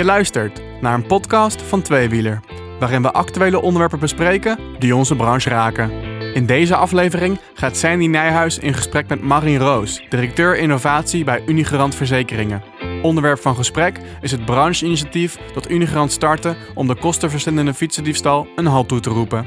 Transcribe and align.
Je 0.00 0.06
luistert 0.06 0.62
naar 0.80 0.94
een 0.94 1.06
podcast 1.06 1.62
van 1.62 1.82
Tweewieler, 1.82 2.40
waarin 2.78 3.02
we 3.02 3.12
actuele 3.12 3.60
onderwerpen 3.60 3.98
bespreken 3.98 4.58
die 4.78 4.96
onze 4.96 5.16
branche 5.16 5.48
raken. 5.48 5.90
In 6.34 6.46
deze 6.46 6.76
aflevering 6.76 7.40
gaat 7.54 7.76
Sandy 7.76 8.06
Nijhuis 8.06 8.58
in 8.58 8.74
gesprek 8.74 9.08
met 9.08 9.22
Marin 9.22 9.58
Roos, 9.58 10.06
directeur 10.08 10.58
innovatie 10.58 11.24
bij 11.24 11.42
Unigarant 11.46 11.94
Verzekeringen. 11.94 12.62
Onderwerp 13.02 13.40
van 13.40 13.56
gesprek 13.56 14.00
is 14.20 14.30
het 14.30 14.44
brancheinitiatief 14.44 15.38
dat 15.54 15.70
Unigarant 15.70 16.12
startte 16.12 16.56
om 16.74 16.86
de 16.86 16.96
kostenversnellende 16.96 17.74
fietsendiefstal 17.74 18.48
een 18.56 18.66
halt 18.66 18.88
toe 18.88 19.00
te 19.00 19.10
roepen. 19.10 19.44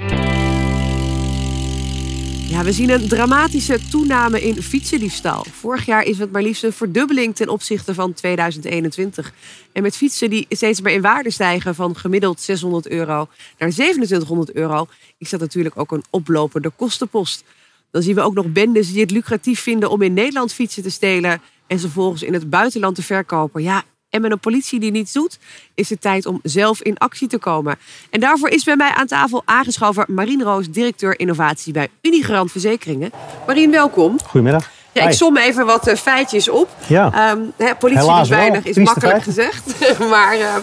Ja, 2.54 2.64
we 2.64 2.72
zien 2.72 2.90
een 2.90 3.08
dramatische 3.08 3.80
toename 3.90 4.42
in 4.42 4.62
fietsendiefstal. 4.62 5.46
Vorig 5.52 5.86
jaar 5.86 6.04
is 6.04 6.20
het 6.20 6.32
maar 6.32 6.42
liefst 6.42 6.64
een 6.64 6.74
verdubbeling 6.74 7.36
ten 7.36 7.50
opzichte 7.50 7.94
van 7.94 8.14
2021. 8.14 9.34
En 9.72 9.82
met 9.82 9.96
fietsen 9.96 10.30
die 10.30 10.46
steeds 10.50 10.82
meer 10.82 10.94
in 10.94 11.02
waarde 11.02 11.32
stijgen 11.32 11.76
van 11.76 11.96
gemiddeld 11.96 12.42
600 12.42 12.88
euro 12.88 13.28
naar 13.58 13.70
2700 13.70 14.54
euro, 14.54 14.88
is 15.18 15.30
dat 15.30 15.40
natuurlijk 15.40 15.78
ook 15.78 15.92
een 15.92 16.04
oplopende 16.10 16.70
kostenpost. 16.70 17.44
Dan 17.92 18.02
zien 18.02 18.16
we 18.16 18.22
ook 18.22 18.34
nog 18.34 18.52
bendes 18.52 18.92
die 18.92 19.02
het 19.02 19.12
lucratief 19.12 19.60
vinden 19.60 19.90
om 19.90 20.02
in 20.02 20.14
Nederland 20.14 20.54
fietsen 20.54 20.84
te 20.84 20.90
stelen 20.90 21.42
en 21.68 21.80
ze 21.80 21.90
volgens 21.90 22.24
in 22.24 22.34
het 22.34 22.50
buitenland 22.50 22.96
te 22.96 23.04
verkopen. 23.04 23.64
Ja, 23.64 23.84
en 24.14 24.22
met 24.22 24.32
een 24.32 24.40
politie 24.40 24.80
die 24.80 24.92
niets 24.92 25.12
doet, 25.12 25.40
is 25.76 25.90
het 25.90 26.02
tijd 26.02 26.26
om 26.26 26.40
zelf 26.44 26.82
in 26.82 26.98
actie 26.98 27.28
te 27.28 27.38
komen. 27.38 27.76
En 28.10 28.20
daarvoor 28.20 28.50
is 28.50 28.64
bij 28.64 28.76
mij 28.76 28.92
aan 28.92 29.08
tafel 29.08 29.42
aangeschoven 29.46 30.06
Marien 30.08 30.44
Roos, 30.44 30.70
directeur 30.70 31.20
innovatie 31.20 31.74
bij 31.74 31.88
Unigarant 32.02 32.52
Verzekeringen. 32.52 33.12
Marien, 33.48 33.72
welkom. 33.72 34.18
Goedemiddag. 34.26 34.70
Ja, 34.92 35.08
ik 35.08 35.14
som 35.14 35.38
even 35.38 35.66
wat 35.66 35.88
uh, 35.88 35.96
feitjes 35.96 36.50
op. 36.50 36.70
Ja. 36.88 37.32
Um, 37.32 37.52
hè, 37.58 37.76
politie 37.76 38.04
Helaas 38.04 38.22
is 38.22 38.30
weinig, 38.30 38.66
is 38.66 38.78
makkelijk 38.78 39.24
gezegd. 39.24 39.76
maar 40.10 40.38
uh, 40.38 40.56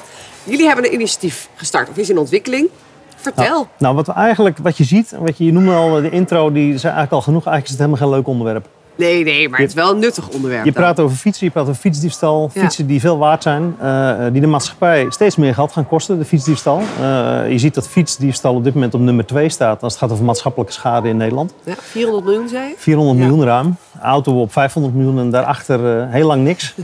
jullie 0.44 0.66
hebben 0.66 0.84
een 0.84 0.94
initiatief 0.94 1.48
gestart, 1.54 1.88
of 1.88 1.96
is 1.96 2.10
in 2.10 2.18
ontwikkeling. 2.18 2.68
Vertel. 3.16 3.54
Nou, 3.54 3.66
nou, 3.78 3.94
wat, 3.94 4.06
we 4.06 4.12
eigenlijk, 4.12 4.58
wat 4.58 4.76
je 4.76 4.84
ziet, 4.84 5.10
wat 5.18 5.38
je, 5.38 5.44
je 5.44 5.52
noemde 5.52 5.72
al 5.72 6.00
de 6.00 6.10
intro, 6.10 6.52
die 6.52 6.74
is 6.74 6.82
eigenlijk 6.82 7.12
al 7.12 7.22
genoeg. 7.22 7.46
Eigenlijk 7.46 7.64
is 7.64 7.70
het 7.70 7.78
helemaal 7.78 8.00
geen 8.00 8.10
leuk 8.10 8.26
onderwerp. 8.26 8.68
Nee, 9.00 9.24
nee, 9.24 9.48
maar 9.48 9.60
het 9.60 9.68
is 9.68 9.74
wel 9.74 9.90
een 9.90 9.98
nuttig 9.98 10.28
onderwerp. 10.28 10.64
Je 10.64 10.72
dan. 10.72 10.82
praat 10.82 11.00
over 11.00 11.16
fietsen, 11.16 11.46
je 11.46 11.52
praat 11.52 11.68
over 11.68 11.80
fietsdiefstal. 11.80 12.50
Ja. 12.54 12.60
Fietsen 12.60 12.86
die 12.86 13.00
veel 13.00 13.18
waard 13.18 13.42
zijn, 13.42 13.74
eh, 13.80 14.14
die 14.32 14.40
de 14.40 14.46
maatschappij 14.46 15.06
steeds 15.08 15.36
meer 15.36 15.54
geld 15.54 15.72
gaan 15.72 15.86
kosten, 15.86 16.18
de 16.18 16.24
fietsdiefstal. 16.24 16.78
Eh, 17.00 17.50
je 17.50 17.58
ziet 17.58 17.74
dat 17.74 17.88
fietsdiefstal 17.88 18.54
op 18.54 18.64
dit 18.64 18.74
moment 18.74 18.94
op 18.94 19.00
nummer 19.00 19.26
2 19.26 19.48
staat 19.48 19.82
als 19.82 19.92
het 19.92 20.02
gaat 20.02 20.12
over 20.12 20.24
maatschappelijke 20.24 20.72
schade 20.72 21.08
in 21.08 21.16
Nederland. 21.16 21.54
Ja, 21.64 21.74
400 21.78 22.24
miljoen, 22.24 22.48
zei 22.48 22.68
je? 22.68 22.74
400 22.76 23.18
Ja. 23.18 23.24
miljoen 23.26 23.44
ruim. 23.44 23.76
Auto 24.02 24.40
op 24.40 24.52
500 24.52 24.94
miljoen 24.94 25.18
en 25.18 25.30
daarachter 25.30 25.98
eh, 26.00 26.06
heel 26.12 26.26
lang 26.26 26.42
niks. 26.44 26.74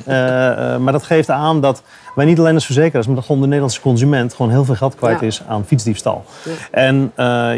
Maar 0.80 0.92
dat 0.92 1.02
geeft 1.02 1.30
aan 1.30 1.60
dat 1.60 1.82
wij 2.14 2.24
niet 2.24 2.38
alleen 2.38 2.54
als 2.54 2.64
verzekeraars, 2.64 3.06
maar 3.06 3.14
dat 3.14 3.24
gewoon 3.24 3.40
de 3.40 3.46
Nederlandse 3.46 3.80
consument 3.80 4.34
gewoon 4.34 4.50
heel 4.50 4.64
veel 4.64 4.74
geld 4.74 4.94
kwijt 4.94 5.22
is 5.22 5.42
aan 5.48 5.64
fietsdiefstal. 5.64 6.24
Ja. 6.44 6.52
En 6.70 7.12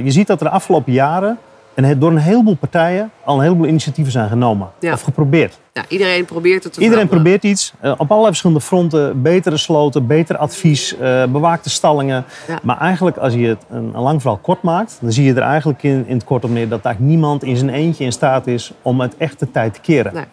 je 0.04 0.10
ziet 0.10 0.26
dat 0.26 0.40
er 0.40 0.46
de 0.46 0.52
afgelopen 0.52 0.92
jaren 0.92 1.38
en 1.78 1.84
het- 1.84 2.00
door 2.00 2.10
een 2.10 2.16
heleboel 2.18 2.56
partijen 2.56 3.10
al 3.24 3.36
een 3.36 3.42
heleboel 3.42 3.66
initiatieven 3.66 4.12
zijn 4.12 4.28
genomen. 4.28 4.68
Ja. 4.80 4.92
Of 4.92 5.02
geprobeerd. 5.02 5.58
Ja, 5.72 5.84
iedereen 5.88 6.24
probeert 6.24 6.64
het 6.64 6.72
te 6.72 6.80
Iedereen 6.80 7.06
veranderen. 7.08 7.38
probeert 7.38 7.58
iets. 7.58 7.72
eh, 7.80 7.90
op 7.90 8.00
allerlei 8.00 8.26
verschillende 8.26 8.62
fronten. 8.62 9.22
Betere 9.22 9.56
sloten, 9.56 10.06
beter 10.06 10.36
advies, 10.36 10.96
eh, 10.98 11.24
bewaakte 11.24 11.70
stallingen. 11.70 12.24
Ja. 12.48 12.58
Maar 12.62 12.78
eigenlijk 12.80 13.16
als 13.16 13.34
je 13.34 13.46
het 13.46 13.64
een, 13.70 13.90
een 13.94 14.00
lang 14.00 14.20
verhaal 14.20 14.38
kort 14.42 14.62
maakt... 14.62 14.98
dan 15.00 15.12
zie 15.12 15.24
je 15.24 15.34
er 15.34 15.42
eigenlijk 15.42 15.82
in, 15.82 16.04
in 16.06 16.14
het 16.14 16.24
kort 16.24 16.44
op 16.44 16.50
neer... 16.50 16.68
dat 16.68 16.84
eigenlijk 16.84 17.14
niemand 17.14 17.42
in 17.42 17.56
zijn 17.56 17.70
eentje 17.70 18.04
in 18.04 18.12
staat 18.12 18.46
is 18.46 18.72
om 18.82 19.00
het 19.00 19.16
echte 19.16 19.50
tijd 19.50 19.74
te 19.74 19.80
keren. 19.80 20.14
Nee. 20.14 20.24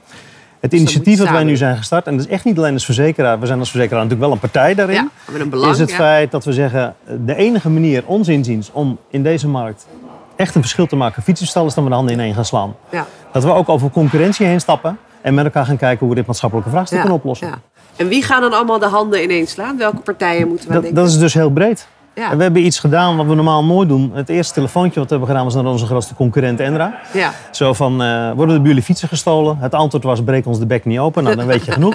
Het 0.59 0.71
je 0.71 0.77
initiatief 0.77 1.17
dat 1.17 1.29
wij 1.29 1.43
nu 1.43 1.55
zijn 1.57 1.77
gestart... 1.77 2.07
en 2.07 2.17
dat 2.17 2.25
is 2.25 2.31
echt 2.31 2.45
niet 2.45 2.57
alleen 2.57 2.73
als 2.73 2.85
verzekeraar... 2.85 3.39
we 3.39 3.45
zijn 3.45 3.59
als 3.59 3.71
verzekeraar 3.71 4.03
natuurlijk 4.03 4.27
wel 4.29 4.35
een 4.35 4.49
partij 4.51 4.73
daarin... 4.73 4.95
Ja, 4.95 5.39
een 5.39 5.49
belang. 5.49 5.71
is 5.71 5.79
het 5.79 5.89
ja. 5.89 5.95
feit 5.95 6.31
dat 6.31 6.45
we 6.45 6.53
zeggen... 6.53 6.95
de 7.25 7.35
enige 7.35 7.69
manier, 7.69 8.03
ons 8.05 8.27
inziens, 8.27 8.69
om 8.73 8.97
in 9.09 9.23
deze 9.23 9.47
markt... 9.47 9.87
echt 10.35 10.55
een 10.55 10.61
verschil 10.61 10.85
te 10.85 10.95
maken, 10.95 11.23
fietsdiefstal... 11.23 11.65
is 11.65 11.73
dat 11.73 11.83
we 11.83 11.89
de 11.89 11.95
handen 11.95 12.13
ineen 12.13 12.33
gaan 12.33 12.45
slaan. 12.45 12.75
Ja. 12.89 13.05
Dat 13.31 13.43
we 13.43 13.53
ook 13.53 13.69
over 13.69 13.89
concurrentie 13.89 14.45
heen 14.45 14.59
stappen... 14.61 14.97
en 15.21 15.33
met 15.33 15.45
elkaar 15.45 15.65
gaan 15.65 15.77
kijken 15.77 15.99
hoe 15.99 16.09
we 16.09 16.15
dit 16.15 16.25
maatschappelijke 16.25 16.69
vraagstuk 16.71 16.97
Ja, 16.97 17.03
kunnen 17.03 17.19
oplossen. 17.21 17.47
ja. 17.47 17.53
En 17.95 18.07
wie 18.07 18.23
gaan 18.23 18.41
dan 18.41 18.53
allemaal 18.53 18.79
de 18.79 18.87
handen 18.87 19.23
ineens 19.23 19.51
slaan? 19.51 19.77
Welke 19.77 19.97
partijen 19.97 20.47
moeten 20.47 20.67
we 20.67 20.73
Dat, 20.73 20.81
denken? 20.83 21.01
dat 21.01 21.09
is 21.11 21.17
dus 21.17 21.33
heel 21.33 21.49
breed. 21.49 21.87
Ja. 22.15 22.31
En 22.31 22.37
we 22.37 22.43
hebben 22.43 22.65
iets 22.65 22.79
gedaan 22.79 23.17
wat 23.17 23.25
we 23.25 23.35
normaal 23.35 23.65
nooit 23.65 23.89
doen. 23.89 24.11
Het 24.13 24.29
eerste 24.29 24.53
telefoontje 24.53 24.99
wat 24.99 25.09
we 25.09 25.15
hebben 25.15 25.27
gedaan 25.27 25.43
was 25.43 25.55
naar 25.55 25.65
onze 25.71 25.85
grootste 25.85 26.15
concurrent 26.15 26.59
Enra. 26.59 26.99
Ja. 27.13 27.31
Zo 27.51 27.73
van, 27.73 28.03
eh, 28.03 28.31
worden 28.31 28.57
bij 28.57 28.67
jullie 28.67 28.83
fietsen 28.83 29.07
gestolen? 29.07 29.57
Het 29.59 29.73
antwoord 29.73 30.03
was, 30.03 30.23
breek 30.23 30.45
ons 30.45 30.59
de 30.59 30.65
bek 30.65 30.85
niet 30.85 30.99
open. 30.99 31.23
Nou, 31.23 31.35
dan 31.35 31.45
weet 31.45 31.65
je 31.65 31.71
genoeg. 31.79 31.93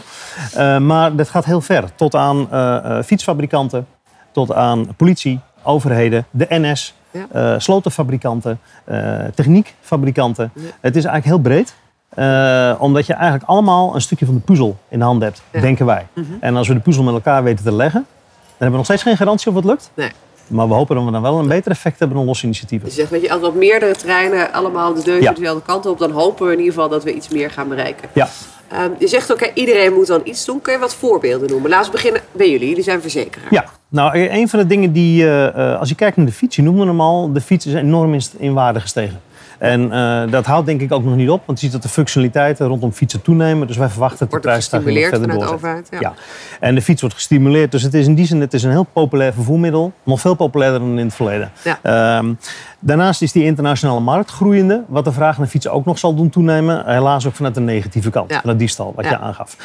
Eh, 0.54 0.78
maar 0.78 1.16
dat 1.16 1.28
gaat 1.28 1.44
heel 1.44 1.60
ver. 1.60 1.84
Tot 1.94 2.14
aan 2.14 2.50
eh, 2.50 2.98
fietsfabrikanten, 3.04 3.86
tot 4.32 4.52
aan 4.52 4.94
politie, 4.96 5.40
overheden, 5.62 6.26
de 6.30 6.46
NS, 6.48 6.94
Ja. 7.10 7.26
eh, 7.32 7.54
slotenfabrikanten, 7.58 8.60
eh, 8.84 9.18
techniekfabrikanten. 9.34 10.50
Ja. 10.54 10.62
Het 10.80 10.96
is 10.96 11.04
eigenlijk 11.04 11.24
heel 11.24 11.38
breed. 11.52 11.74
eh, 12.10 12.74
omdat 12.78 13.06
je 13.06 13.12
eigenlijk 13.14 13.44
allemaal 13.44 13.94
een 13.94 14.00
stukje 14.00 14.24
van 14.26 14.34
de 14.34 14.40
puzzel 14.40 14.76
in 14.88 14.98
de 14.98 15.04
hand 15.04 15.22
hebt, 15.22 15.42
Ja. 15.52 15.60
denken 15.60 15.86
wij. 15.86 16.06
Mhm. 16.12 16.26
En 16.40 16.56
als 16.56 16.68
we 16.68 16.74
de 16.74 16.80
puzzel 16.80 17.02
met 17.04 17.14
elkaar 17.14 17.42
weten 17.42 17.64
te 17.64 17.72
leggen, 17.72 18.00
dan 18.00 18.48
hebben 18.48 18.70
we 18.70 18.76
nog 18.76 18.84
steeds 18.84 19.02
geen 19.02 19.16
garantie 19.16 19.48
of 19.50 19.54
het 19.56 19.64
lukt. 19.64 19.90
Nee. 19.94 20.10
Maar 20.46 20.68
we 20.68 20.74
hopen 20.74 20.96
dat 20.96 21.04
we 21.04 21.10
dan 21.10 21.22
wel 21.22 21.38
een 21.38 21.48
beter 21.48 21.70
effect 21.70 21.98
hebben 21.98 22.16
dan 22.16 22.26
losse 22.26 22.44
initiatieven. 22.44 22.86
Dus 22.86 22.94
je 22.96 23.00
zegt, 23.00 23.12
weet 23.12 23.22
je, 23.22 23.32
als 23.32 23.42
op 23.42 23.54
meerdere 23.54 23.94
terreinen 23.96 24.52
allemaal 24.52 24.94
de 24.94 25.02
deur 25.02 25.20
dezelfde 25.34 25.62
kant 25.62 25.86
op, 25.86 25.98
dan 25.98 26.10
hopen 26.10 26.46
we 26.46 26.52
in 26.52 26.58
ieder 26.58 26.74
geval 26.74 26.88
dat 26.88 27.04
we 27.04 27.14
iets 27.14 27.28
meer 27.28 27.50
gaan 27.50 27.68
bereiken. 27.68 28.08
Ja. 28.14 28.28
Ehm, 28.70 28.90
je 28.98 29.06
zegt 29.08 29.32
ook, 29.32 29.40
hè, 29.40 29.50
iedereen 29.54 29.92
moet 29.92 30.06
dan 30.06 30.20
iets 30.24 30.44
doen. 30.44 30.60
Kun 30.60 30.72
je 30.72 30.78
wat 30.78 30.94
voorbeelden 30.94 31.50
noemen? 31.50 31.70
Laten 31.70 31.86
we 31.86 31.96
beginnen 31.96 32.22
bij 32.32 32.50
jullie. 32.50 32.68
Jullie 32.68 32.82
zijn 32.84 33.00
verzekeraar. 33.00 33.46
Ja, 33.50 33.64
nou 33.88 34.18
een 34.18 34.48
van 34.48 34.58
de 34.58 34.66
dingen 34.66 34.92
die, 34.92 35.24
eh, 35.24 35.46
eh, 35.46 35.78
als 35.78 35.88
je 35.88 35.94
kijkt 35.94 36.16
naar 36.16 36.26
de 36.26 36.32
fiets, 36.32 36.56
je 36.56 36.62
noemde 36.62 36.86
hem 36.86 37.00
al, 37.00 37.32
de 37.32 37.40
fiets 37.40 37.66
is 37.66 37.74
enorm 37.74 38.18
in 38.38 38.52
waarde 38.52 38.80
gestegen. 38.80 39.20
En 39.60 39.92
eh, 39.92 40.30
dat 40.30 40.46
houdt 40.46 40.66
denk 40.66 40.80
ik 40.80 40.92
ook 40.92 41.04
nog 41.04 41.16
niet 41.16 41.30
op, 41.30 41.42
want 41.46 41.58
je 41.60 41.64
ziet 41.64 41.74
dat 41.74 41.82
de 41.82 41.88
functionaliteiten 41.88 42.66
rondom 42.66 42.92
fietsen 42.92 43.22
toenemen. 43.22 43.66
Dus 43.66 43.76
wij 43.76 43.88
verwachten 43.88 44.18
dat 44.18 44.30
de 44.30 44.38
prijsstijging 44.38 44.98
verder 44.98 45.20
vanuit 45.20 45.40
de 45.40 45.54
overheid. 45.54 45.88
Ja. 45.90 45.98
Ja. 46.00 46.14
En 46.60 46.74
de 46.74 46.82
fiets 46.82 47.00
wordt 47.00 47.14
gestimuleerd, 47.16 47.70
dus 47.72 47.82
het 47.82 47.94
is 47.94 48.06
in 48.06 48.14
die 48.14 48.26
zin 48.26 48.40
het 48.40 48.54
is 48.54 48.62
een 48.62 48.70
heel 48.70 48.86
populair 48.92 49.32
vervoermiddel. 49.32 49.92
Nog 50.02 50.20
veel 50.20 50.34
populairder 50.34 50.80
dan 50.80 50.98
in 50.98 51.04
het 51.04 51.14
verleden. 51.14 51.50
Ja. 51.64 51.78
Ehm, 51.82 52.32
daarnaast 52.80 53.22
is 53.22 53.32
die 53.32 53.44
internationale 53.44 54.00
markt 54.00 54.30
groeiende, 54.30 54.84
wat 54.88 55.04
de 55.04 55.12
vraag 55.12 55.38
naar 55.38 55.46
fietsen 55.46 55.72
ook 55.72 55.84
nog 55.84 55.98
zal 55.98 56.14
doen 56.14 56.30
toenemen. 56.30 56.82
Helaas 56.86 57.26
ook 57.26 57.34
vanuit 57.34 57.54
de 57.54 57.60
negatieve 57.60 58.10
kant, 58.10 58.30
Ja. 58.30 58.40
vanuit 58.40 58.58
diefstal, 58.58 58.92
wat 58.96 59.04
Ja. 59.04 59.10
je 59.10 59.18
aangaf. 59.18 59.56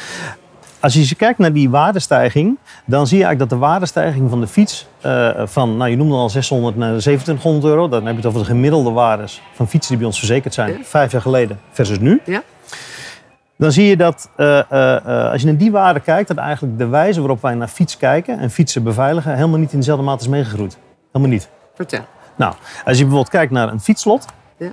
Als 0.86 0.94
je 0.94 1.14
kijkt 1.14 1.38
naar 1.38 1.52
die 1.52 1.70
waardestijging, 1.70 2.58
dan 2.84 3.06
zie 3.06 3.18
je 3.18 3.24
eigenlijk 3.24 3.50
dat 3.50 3.60
de 3.60 3.66
waardestijging 3.66 4.30
van 4.30 4.40
de 4.40 4.46
fiets 4.46 4.86
eh, 5.00 5.30
van, 5.44 5.76
nou 5.76 5.90
je 5.90 5.96
noemde 5.96 6.14
al 6.14 6.30
600 6.30 6.76
naar 6.76 6.88
2700 6.88 7.64
euro. 7.64 7.88
Dan 7.88 8.00
heb 8.02 8.10
je 8.10 8.16
het 8.16 8.26
over 8.26 8.40
de 8.40 8.46
gemiddelde 8.46 8.90
waardes 8.90 9.42
van 9.54 9.68
fietsen 9.68 9.88
die 9.88 9.98
bij 9.98 10.06
ons 10.06 10.18
verzekerd 10.18 10.54
zijn, 10.54 10.72
Ja. 10.72 10.84
vijf 10.84 11.12
jaar 11.12 11.20
geleden 11.20 11.60
versus 11.70 11.98
nu. 11.98 12.20
Ja. 12.24 12.42
Dan 13.58 13.72
zie 13.72 13.86
je 13.86 13.96
dat 13.96 14.30
eh, 14.36 14.58
eh, 14.58 15.30
als 15.32 15.40
je 15.40 15.46
naar 15.46 15.56
die 15.56 15.70
waarde 15.70 16.00
kijkt, 16.00 16.28
dat 16.28 16.36
eigenlijk 16.36 16.78
de 16.78 16.86
wijze 16.86 17.20
waarop 17.20 17.42
wij 17.42 17.54
naar 17.54 17.68
fiets 17.68 17.96
kijken 17.96 18.38
en 18.38 18.50
fietsen 18.50 18.82
beveiligen 18.82 19.34
helemaal 19.34 19.58
niet 19.58 19.72
in 19.72 19.78
dezelfde 19.78 20.04
mate 20.04 20.22
is 20.22 20.28
meegegroeid. 20.28 20.78
Helemaal 21.12 21.34
niet. 21.34 21.48
Vertel. 21.74 22.04
Nou, 22.36 22.54
als 22.84 22.96
je 22.96 23.02
bijvoorbeeld 23.02 23.28
kijkt 23.28 23.52
naar 23.52 23.68
een 23.72 23.80
fietslot. 23.80 24.24
Ja. 24.56 24.70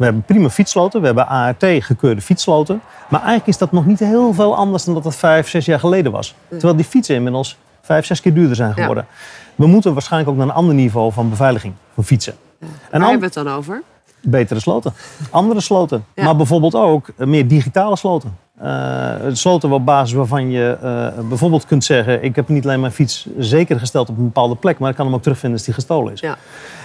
We 0.00 0.06
hebben 0.06 0.24
prima 0.24 0.50
fietssloten, 0.50 1.00
we 1.00 1.06
hebben 1.06 1.28
ART 1.28 1.64
gekeurde 1.64 2.20
fietssloten. 2.20 2.80
Maar 3.08 3.20
eigenlijk 3.20 3.48
is 3.48 3.58
dat 3.58 3.72
nog 3.72 3.86
niet 3.86 3.98
heel 3.98 4.34
veel 4.34 4.56
anders 4.56 4.84
dan 4.84 4.94
dat 4.94 5.04
het 5.04 5.16
vijf, 5.16 5.48
zes 5.48 5.64
jaar 5.64 5.78
geleden 5.78 6.12
was. 6.12 6.34
Terwijl 6.48 6.76
die 6.76 6.84
fietsen 6.84 7.14
inmiddels 7.14 7.58
vijf, 7.82 8.06
zes 8.06 8.20
keer 8.20 8.34
duurder 8.34 8.56
zijn 8.56 8.74
geworden. 8.74 9.06
We 9.54 9.66
moeten 9.66 9.92
waarschijnlijk 9.92 10.30
ook 10.30 10.36
naar 10.38 10.46
een 10.46 10.54
ander 10.54 10.74
niveau 10.74 11.12
van 11.12 11.30
beveiliging 11.30 11.74
van 11.94 12.04
fietsen. 12.04 12.34
En 12.60 12.68
Waar 12.90 13.00
hebben 13.00 13.18
we 13.18 13.24
het 13.24 13.34
dan 13.34 13.48
over? 13.48 13.82
betere 14.22 14.60
sloten, 14.60 14.92
andere 15.30 15.60
sloten. 15.60 16.04
Ja. 16.14 16.24
Maar 16.24 16.36
bijvoorbeeld 16.36 16.74
ook 16.74 17.08
eh, 17.16 17.26
meer 17.26 17.48
digitale 17.48 17.96
sloten. 17.96 18.36
Eh, 18.58 19.14
sloten 19.32 19.72
op 19.72 19.84
basis 19.84 20.16
waarvan 20.16 20.50
je 20.50 20.78
eh, 20.82 21.24
bijvoorbeeld 21.28 21.66
kunt 21.66 21.84
zeggen... 21.84 22.22
ik 22.22 22.36
heb 22.36 22.48
niet 22.48 22.64
alleen 22.64 22.80
mijn 22.80 22.92
fiets 22.92 23.26
zeker 23.38 23.78
gesteld 23.78 24.08
op 24.08 24.16
een 24.16 24.24
bepaalde 24.24 24.54
plek... 24.56 24.78
maar 24.78 24.90
ik 24.90 24.96
kan 24.96 25.06
hem 25.06 25.14
ook 25.14 25.22
terugvinden 25.22 25.58
als 25.58 25.66
die 25.66 25.74
gestolen 25.74 26.12
is. 26.12 26.20
Ja. 26.20 26.36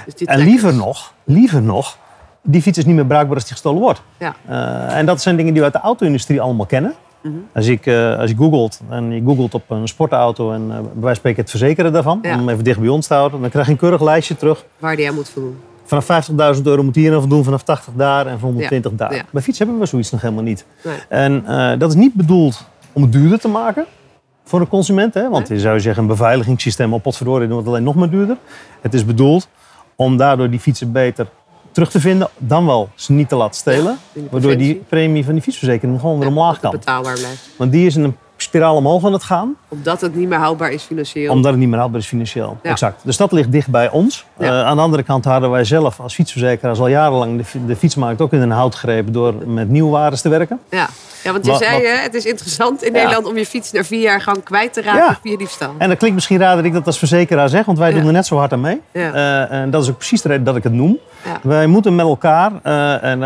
Dus 0.05 0.15
die 0.15 0.27
En 0.27 0.39
liever 0.39 0.73
nog, 0.73 1.13
liever 1.23 1.61
nog, 1.61 1.97
die 2.45 2.61
fiets 2.61 2.77
is 2.77 2.85
niet 2.85 2.95
meer 2.95 3.05
bruikbaar 3.05 3.35
als 3.35 3.43
die 3.43 3.53
gestolen 3.53 3.81
wordt. 3.81 4.01
Ja. 4.17 4.35
Eh, 4.47 4.97
en 4.97 5.05
dat 5.05 5.21
zijn 5.21 5.35
dingen 5.35 5.51
die 5.53 5.61
we 5.61 5.67
uit 5.71 5.81
de 5.81 5.87
auto-industrie 5.87 6.41
allemaal 6.41 6.65
kennen. 6.65 6.93
Mhm. 7.21 7.33
Als, 7.53 7.67
ik, 7.67 7.85
eh, 7.85 8.17
als 8.19 8.29
je 8.29 8.35
googelt 8.35 8.79
en 8.89 9.11
je 9.11 9.21
googelt 9.25 9.53
op 9.53 9.69
een 9.69 9.87
sportauto 9.87 10.51
en 10.51 10.61
eh 10.61 10.67
bij 10.67 10.75
wijze 10.83 10.99
van 11.01 11.15
spreken 11.15 11.41
het 11.41 11.49
verzekeren 11.49 11.93
daarvan, 11.93 12.19
Ja. 12.21 12.31
om 12.31 12.37
hem 12.39 12.49
even 12.49 12.63
dicht 12.63 12.79
bij 12.79 12.89
ons 12.89 13.07
te 13.07 13.13
houden, 13.13 13.41
dan 13.41 13.49
krijg 13.49 13.65
je 13.65 13.71
een 13.71 13.77
keurig 13.77 14.01
lijstje 14.01 14.35
terug. 14.35 14.65
Waar 14.79 14.95
die 14.95 15.07
aan 15.09 15.15
moet 15.15 15.29
voldoen. 15.29 15.57
Vanaf 15.83 16.05
50.000 16.05 16.67
euro 16.67 16.83
moet 16.83 16.95
hier 16.95 17.11
nog 17.11 17.27
doen, 17.27 17.43
vanaf 17.43 17.63
80 17.63 17.93
daar 17.95 18.27
en 18.27 18.39
van 18.39 18.49
120 18.49 18.91
daar. 18.95 19.25
Bij 19.31 19.41
fiets 19.41 19.57
hebben 19.59 19.79
we 19.79 19.85
zoiets 19.85 20.11
nog 20.11 20.21
helemaal 20.21 20.43
niet. 20.43 20.65
Nee. 20.83 20.95
En 21.09 21.43
dat 21.79 21.89
is 21.89 21.95
niet 21.95 22.13
bedoeld 22.13 22.67
om 22.93 23.01
het 23.01 23.11
duurder 23.11 23.39
te 23.39 23.47
maken 23.47 23.85
voor 24.43 24.59
de 24.59 24.67
consument. 24.67 25.13
Hè? 25.13 25.29
Want 25.29 25.47
je 25.47 25.59
zou 25.59 25.79
zeggen, 25.79 26.01
een 26.03 26.09
beveiligingssysteem 26.09 26.93
op 26.93 27.01
potverdorie 27.03 27.47
doen 27.47 27.57
het 27.57 27.67
alleen 27.67 27.83
nog 27.83 27.95
maar 27.95 28.09
duurder. 28.09 28.37
Het 28.81 28.93
is 28.93 29.05
bedoeld 29.05 29.47
om 29.95 30.17
daardoor 30.17 30.49
die 30.49 30.59
fietsen 30.59 30.91
beter 30.91 31.27
terug 31.75 31.89
te 31.91 31.99
vinden. 31.99 32.29
Dan 32.37 32.65
wel 32.65 32.89
ze 32.95 33.11
niet 33.11 33.29
te 33.29 33.35
laten 33.35 33.55
stelen. 33.55 33.97
waardoor 34.31 34.57
die 34.57 34.75
premie 34.75 35.23
van 35.23 35.33
die 35.33 35.41
fietsverzekering 35.41 35.99
gewoon 35.99 36.19
weer 36.19 36.27
omlaag 36.27 36.59
kan. 36.59 36.71
betaalbaar 36.71 37.17
blijft. 37.17 37.49
Want 37.57 37.71
die 37.71 37.85
is 37.85 37.95
in 37.95 38.03
een 38.03 38.15
spiraal 38.55 38.75
omhoog 38.75 39.05
aan 39.05 39.13
het 39.13 39.23
gaan. 39.23 39.55
Omdat 39.67 40.01
het 40.01 40.15
niet 40.15 40.27
meer 40.29 40.37
houdbaar 40.37 40.71
is 40.71 40.83
financieel. 40.83 41.31
Omdat 41.31 41.51
het 41.51 41.59
niet 41.59 41.69
meer 41.69 41.77
houdbaar 41.77 42.01
is 42.01 42.07
financieel. 42.07 42.57
Ja. 42.63 42.69
Exact. 42.69 43.01
Dus 43.03 43.17
dat 43.17 43.31
ligt 43.31 43.51
dicht 43.51 43.69
bij 43.69 43.89
ons. 43.89 44.25
Ja. 44.39 44.45
Eh, 44.45 44.65
aan 44.65 44.75
de 44.75 44.81
andere 44.81 45.03
kant 45.03 45.25
hadden 45.25 45.49
wij 45.51 45.63
zelf 45.63 45.99
als 45.99 46.13
fietsverzekeraars 46.13 46.79
al 46.79 46.87
jarenlang 46.87 47.37
de, 47.37 47.43
fi- 47.45 47.65
de 47.65 47.75
fietsmarkt 47.75 48.21
ook 48.21 48.33
in 48.33 48.41
een 48.41 48.51
hout 48.51 48.75
grepen 48.75 49.13
door 49.13 49.33
met 49.47 49.69
nieuwwaardes 49.69 50.21
te 50.21 50.29
werken. 50.29 50.59
Ja. 50.69 50.87
ja, 51.23 51.31
want 51.31 51.45
je 51.45 51.51
Wat- 51.51 51.61
zei, 51.61 51.85
hè, 51.85 51.95
het 52.01 52.13
is 52.13 52.25
interessant 52.25 52.83
in 52.83 52.93
Ja. 52.93 52.97
Nederland 52.99 53.25
om 53.27 53.37
je 53.37 53.45
fiets 53.45 53.71
na 53.71 53.83
vier 53.83 54.01
jaar 54.01 54.21
gewoon 54.21 54.43
kwijt 54.43 54.73
te 54.73 54.81
raken 54.81 55.01
Ja. 55.03 55.19
via 55.21 55.37
diefstal. 55.37 55.73
En 55.77 55.87
dat 55.89 55.97
klinkt 55.97 56.15
misschien 56.15 56.39
raar 56.39 56.55
dat 56.55 56.65
ik 56.65 56.73
dat 56.73 56.85
als 56.85 56.97
verzekeraar 56.97 57.49
zeg, 57.49 57.65
want 57.65 57.77
wij 57.77 57.89
Ja. 57.89 57.95
doen 57.97 58.05
er 58.05 58.11
net 58.13 58.25
zo 58.25 58.37
hard 58.37 58.53
aan 58.53 58.61
mee. 58.61 58.81
Ja. 58.91 59.13
Eh, 59.13 59.57
en 59.61 59.69
dat 59.69 59.83
is 59.83 59.89
ook 59.89 59.97
precies 59.97 60.21
de 60.21 60.27
reden 60.27 60.43
dat 60.43 60.55
ik 60.55 60.63
het 60.63 60.73
noem. 60.73 60.97
Ja. 61.25 61.39
Wij 61.43 61.67
moeten 61.67 61.95
met 61.95 62.05
elkaar, 62.05 62.51
eh, 62.63 63.03
en 63.03 63.23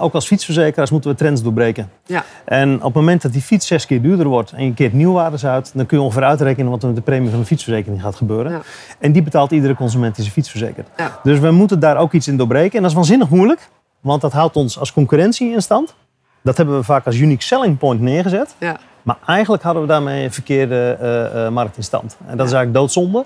ook 0.00 0.14
als 0.14 0.26
fietsverzekeraars, 0.26 0.90
moeten 0.90 1.10
we 1.10 1.16
trends 1.16 1.42
doorbreken. 1.42 1.90
Ja. 2.06 2.24
En 2.44 2.74
op 2.76 2.82
het 2.82 2.94
moment 2.94 3.22
dat 3.22 3.32
die 3.32 3.42
fiets 3.42 3.66
zes 3.66 3.86
keer 3.86 4.02
duurder 4.02 4.26
wordt 4.26 4.52
en 4.52 4.64
je 4.64 4.74
keert 4.74 4.92
nieuwwaardes 4.92 5.46
uit, 5.46 5.70
dan 5.74 5.86
kun 5.86 5.98
je 5.98 6.04
ongeveer 6.04 6.24
uitrekenen 6.24 6.70
wat 6.70 6.82
er 6.82 6.86
met 6.86 6.96
de 6.96 7.02
premie 7.02 7.30
van 7.30 7.38
de 7.38 7.46
fietsverzekering 7.46 8.02
gaat 8.02 8.16
gebeuren. 8.16 8.52
Ja. 8.52 8.60
En 8.98 9.12
die 9.12 9.22
betaalt 9.22 9.50
iedere 9.50 9.74
consument 9.74 10.14
die 10.14 10.22
zijn 10.22 10.34
fiets 10.36 10.50
verzekert. 10.50 10.88
Ja. 10.96 11.20
Dus 11.22 11.38
we 11.38 11.50
moeten 11.50 11.80
daar 11.80 11.96
ook 11.96 12.12
iets 12.12 12.28
in 12.28 12.36
doorbreken. 12.36 12.76
En 12.76 12.80
dat 12.80 12.90
is 12.90 12.96
waanzinnig 12.96 13.28
moeilijk, 13.28 13.68
want 14.00 14.20
dat 14.20 14.32
houdt 14.32 14.56
ons 14.56 14.78
als 14.78 14.92
concurrentie 14.92 15.52
in 15.52 15.62
stand. 15.62 15.94
Dat 16.42 16.56
hebben 16.56 16.76
we 16.76 16.82
vaak 16.82 17.06
als 17.06 17.16
unique 17.16 17.42
selling 17.42 17.78
point 17.78 18.00
neergezet. 18.00 18.54
Ja. 18.58 18.76
Maar 19.02 19.16
eigenlijk 19.26 19.62
hadden 19.62 19.82
we 19.82 19.88
daarmee 19.88 20.24
een 20.24 20.32
verkeerde 20.32 20.98
eh, 21.00 21.48
markt 21.48 21.76
in 21.76 21.82
stand. 21.82 22.16
En 22.26 22.36
dat 22.36 22.46
is 22.46 22.52
eigenlijk 22.52 22.74
doodzonde. 22.74 23.24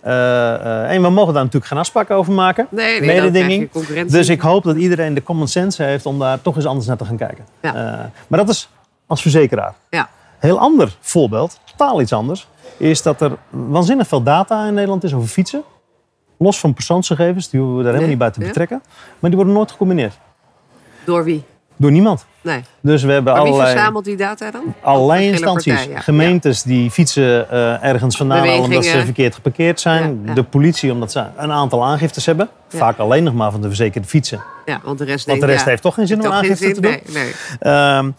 Eh, 0.00 0.54
eh, 0.54 0.94
en 0.94 1.02
we 1.02 1.10
mogen 1.10 1.34
daar 1.34 1.42
natuurlijk 1.42 1.70
geen 1.70 1.78
afspraken 1.78 2.16
over 2.16 2.32
maken. 2.32 2.66
Nee, 2.70 3.00
nee, 3.00 3.20
Mededinging. 3.20 3.70
Dus 4.06 4.28
ik 4.28 4.40
hoop 4.40 4.62
dat 4.62 4.76
iedereen 4.76 5.14
de 5.14 5.22
common 5.22 5.48
sense 5.48 5.82
heeft 5.82 6.06
om 6.06 6.18
daar 6.18 6.42
toch 6.42 6.56
eens 6.56 6.66
anders 6.66 6.86
naar 6.86 6.96
te 6.96 7.04
gaan 7.04 7.16
kijken. 7.16 7.44
Ja. 7.60 7.74
Eh, 7.74 8.04
maar 8.26 8.38
dat 8.38 8.48
is 8.48 8.68
als 9.06 9.22
verzekeraar. 9.22 9.74
Ja. 9.90 10.08
Heel 10.38 10.58
ander 10.58 10.96
voorbeeld, 11.00 11.60
totaal 11.64 12.00
iets 12.00 12.12
anders, 12.12 12.48
is 12.76 13.02
dat 13.02 13.20
er 13.20 13.32
waanzinnig 13.50 14.08
veel 14.08 14.22
data 14.22 14.66
in 14.66 14.74
Nederland 14.74 15.04
is 15.04 15.14
over 15.14 15.28
fietsen. 15.28 15.62
Los 16.36 16.60
van 16.60 16.74
persoonsgegevens, 16.74 17.48
die 17.48 17.60
hoeven 17.60 17.78
we 17.78 17.82
daar 17.82 17.92
helemaal 17.92 18.16
niet 18.16 18.24
bij 18.24 18.30
te 18.30 18.40
ja. 18.40 18.46
betrekken. 18.46 18.82
Maar 19.18 19.30
die 19.30 19.38
worden 19.38 19.54
nooit 19.54 19.70
gecombineerd. 19.70 20.18
Door 21.04 21.24
wie? 21.24 21.44
Door 21.80 21.90
niemand. 21.90 22.26
Nee. 22.40 22.60
Dus 22.80 23.02
we 23.02 23.12
hebben 23.12 23.32
Maar 23.32 23.42
wie 23.42 23.52
allerlei, 23.52 23.74
verzamelt 23.74 24.04
die 24.04 24.16
data 24.16 24.50
dan? 24.50 24.74
allerlei 24.82 25.26
instanties. 25.26 25.72
partijen, 25.72 25.94
ja. 25.94 26.00
Gemeentes 26.00 26.62
die 26.62 26.90
fietsen 26.90 27.50
eh, 27.50 27.84
ergens 27.84 28.16
vandaan 28.16 28.38
halen 28.38 28.62
omdat 28.62 28.84
ze 28.84 29.04
verkeerd 29.04 29.34
geparkeerd 29.34 29.80
zijn. 29.80 30.20
Ja. 30.24 30.34
De 30.34 30.42
politie 30.42 30.92
omdat 30.92 31.12
ze 31.12 31.24
een 31.36 31.52
aantal 31.52 31.84
aangiftes 31.84 32.26
hebben. 32.26 32.48
Vaak 32.68 32.98
alleen 32.98 33.22
nog 33.24 33.34
maar 33.34 33.50
van 33.50 33.60
de 33.60 33.66
verzekerde 33.66 34.08
fietsen. 34.08 34.42
Ja, 34.64 34.80
want 34.84 34.98
de 34.98 35.04
rest, 35.04 35.26
Want 35.26 35.40
de 35.40 35.46
rest 35.46 35.64
heeft 35.64 35.82
toch 35.82 35.94
geen 35.94 36.06
zin 36.06 36.20
om 36.26 36.32
aangifte 36.32 36.72
te 36.72 36.80
doen. 36.80 36.90
Nee, 36.90 37.02
nee. 37.12 37.32
Ehm, 37.58 38.10